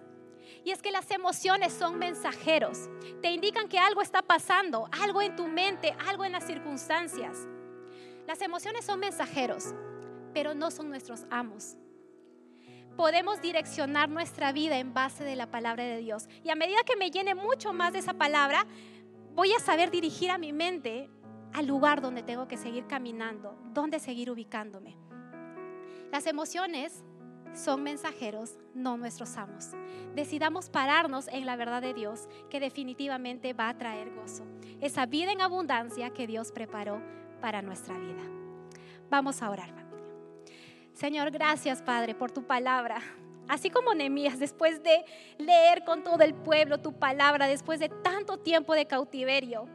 Y 0.65 0.71
es 0.71 0.82
que 0.82 0.91
las 0.91 1.10
emociones 1.12 1.73
son 1.73 1.99
mensajeros. 1.99 2.89
Te 3.21 3.32
indican 3.32 3.67
que 3.67 3.80
algo 3.80 4.02
está 4.02 4.21
pasando, 4.21 4.88
algo 4.91 5.21
en 5.21 5.36
tu 5.36 5.47
mente, 5.47 5.95
algo 6.08 6.23
en 6.23 6.32
las 6.32 6.45
circunstancias. 6.45 7.47
Las 8.28 8.41
emociones 8.41 8.86
son 8.86 8.99
mensajeros, 8.99 9.73
pero 10.34 10.54
no 10.54 10.71
son 10.71 10.89
nuestros 10.89 11.26
amos. 11.30 11.76
Podemos 12.95 13.41
direccionar 13.41 14.08
nuestra 14.10 14.52
vida 14.52 14.78
en 14.78 14.93
base 14.93 15.23
de 15.23 15.36
la 15.36 15.49
palabra 15.52 15.84
de 15.84 15.97
Dios. 15.97 16.30
Y 16.43 16.49
a 16.49 16.56
medida 16.56 16.84
que 16.86 16.95
me 16.95 17.12
llene 17.12 17.36
mucho 17.36 17.73
más 17.73 17.91
de 17.91 17.99
esa 17.99 18.13
palabra, 18.13 18.65
voy 19.34 19.52
a 19.52 19.60
saber 19.60 19.91
dirigir 19.91 20.32
a 20.32 20.38
mi 20.38 20.54
mente 20.54 21.10
al 21.54 21.65
lugar 21.67 22.02
donde 22.02 22.23
tengo 22.23 22.47
que 22.47 22.58
seguir 22.58 22.88
caminando, 22.88 23.58
donde 23.73 23.99
seguir 23.99 24.32
ubicándome. 24.32 24.95
Las 26.12 26.28
emociones 26.28 27.04
son 27.54 27.84
mensajeros, 27.84 28.58
no 28.74 28.98
nuestros 28.98 29.38
amos. 29.38 29.70
Decidamos 30.16 30.70
pararnos 30.70 31.28
en 31.28 31.46
la 31.46 31.56
verdad 31.56 31.82
de 31.82 31.94
Dios, 31.94 32.28
que 32.50 32.60
definitivamente 32.60 33.54
va 33.54 33.70
a 33.70 33.78
traer 33.78 34.13
gozo. 34.13 34.44
Esa 34.82 35.06
vida 35.06 35.32
en 35.32 35.42
abundancia 35.42 36.12
que 36.12 36.28
Dios 36.28 36.52
preparó 36.52 37.02
para 37.42 37.62
nuestra 37.62 37.98
vida. 37.98 38.24
Vamos 39.10 39.42
a 39.42 39.50
orar, 39.50 39.70
familia. 39.70 39.84
Señor, 40.94 41.32
gracias, 41.32 41.82
Padre, 41.82 42.16
por 42.16 42.32
tu 42.32 42.44
palabra. 42.44 43.02
Así 43.48 43.70
como 43.70 43.94
Nehemías, 43.94 44.39
después 44.39 44.82
de 44.84 45.04
leer 45.38 45.84
con 45.84 46.04
todo 46.04 46.22
el 46.24 46.34
pueblo 46.34 46.80
tu 46.80 46.94
palabra, 46.94 47.48
después 47.48 47.80
de 47.80 47.89
tanto 47.89 48.38
tiempo 48.38 48.74
de 48.74 48.86
cautiverio, 48.86 49.68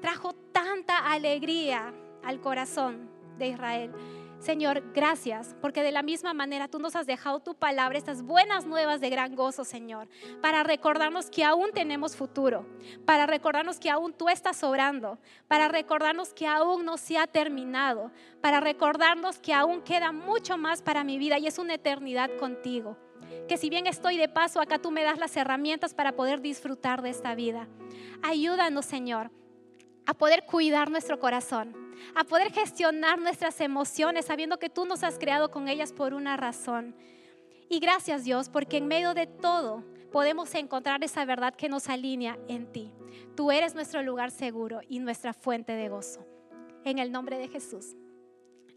trajo 0.00 0.32
tanta 0.52 1.10
alegría 1.10 1.92
al 2.22 2.40
corazón 2.40 3.10
de 3.38 3.48
Israel. 3.48 3.92
Señor, 4.38 4.92
gracias, 4.94 5.56
porque 5.60 5.82
de 5.82 5.90
la 5.90 6.02
misma 6.02 6.32
manera 6.32 6.68
tú 6.68 6.78
nos 6.78 6.94
has 6.94 7.06
dejado 7.06 7.40
tu 7.40 7.56
palabra, 7.56 7.98
estas 7.98 8.22
buenas 8.22 8.66
nuevas 8.66 9.00
de 9.00 9.10
gran 9.10 9.34
gozo, 9.34 9.64
Señor, 9.64 10.08
para 10.40 10.62
recordarnos 10.62 11.28
que 11.28 11.44
aún 11.44 11.72
tenemos 11.72 12.16
futuro, 12.16 12.64
para 13.04 13.26
recordarnos 13.26 13.80
que 13.80 13.90
aún 13.90 14.12
tú 14.12 14.28
estás 14.28 14.62
obrando, 14.62 15.18
para 15.48 15.66
recordarnos 15.66 16.32
que 16.32 16.46
aún 16.46 16.84
no 16.84 16.98
se 16.98 17.18
ha 17.18 17.26
terminado, 17.26 18.12
para 18.40 18.60
recordarnos 18.60 19.40
que 19.40 19.52
aún 19.52 19.82
queda 19.82 20.12
mucho 20.12 20.56
más 20.56 20.82
para 20.82 21.02
mi 21.02 21.18
vida 21.18 21.38
y 21.38 21.48
es 21.48 21.58
una 21.58 21.74
eternidad 21.74 22.30
contigo. 22.38 22.96
Que 23.48 23.56
si 23.56 23.68
bien 23.68 23.88
estoy 23.88 24.16
de 24.18 24.28
paso, 24.28 24.60
acá 24.60 24.78
tú 24.78 24.92
me 24.92 25.02
das 25.02 25.18
las 25.18 25.36
herramientas 25.36 25.94
para 25.94 26.12
poder 26.12 26.40
disfrutar 26.40 27.02
de 27.02 27.10
esta 27.10 27.34
vida. 27.34 27.66
Ayúdanos, 28.22 28.86
Señor, 28.86 29.32
a 30.08 30.14
poder 30.14 30.44
cuidar 30.46 30.90
nuestro 30.90 31.20
corazón 31.20 31.88
a 32.14 32.24
poder 32.24 32.52
gestionar 32.52 33.18
nuestras 33.18 33.60
emociones 33.60 34.26
sabiendo 34.26 34.58
que 34.58 34.70
tú 34.70 34.86
nos 34.86 35.02
has 35.02 35.18
creado 35.18 35.50
con 35.50 35.68
ellas 35.68 35.92
por 35.92 36.14
una 36.14 36.36
razón. 36.36 36.94
Y 37.68 37.80
gracias 37.80 38.24
Dios, 38.24 38.48
porque 38.48 38.78
en 38.78 38.86
medio 38.86 39.14
de 39.14 39.26
todo 39.26 39.84
podemos 40.10 40.54
encontrar 40.54 41.04
esa 41.04 41.24
verdad 41.24 41.54
que 41.54 41.68
nos 41.68 41.88
alinea 41.88 42.38
en 42.48 42.70
ti. 42.72 42.90
Tú 43.36 43.50
eres 43.50 43.74
nuestro 43.74 44.02
lugar 44.02 44.30
seguro 44.30 44.80
y 44.88 44.98
nuestra 45.00 45.32
fuente 45.32 45.72
de 45.72 45.88
gozo. 45.88 46.26
En 46.84 46.98
el 46.98 47.12
nombre 47.12 47.38
de 47.38 47.48
Jesús. 47.48 47.96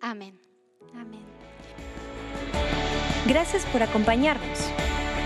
Amén. 0.02 0.40
Amén. 0.94 1.22
Gracias 3.28 3.66
por 3.68 3.82
acompañarnos. 3.82 4.60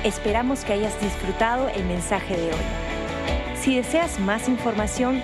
Esperamos 0.03 0.63
que 0.63 0.73
hayas 0.73 0.99
disfrutado 1.01 1.69
el 1.69 1.85
mensaje 1.85 2.37
de 2.37 2.49
hoy. 2.49 2.65
Si 3.55 3.75
deseas 3.75 4.19
más 4.19 4.47
información, 4.47 5.23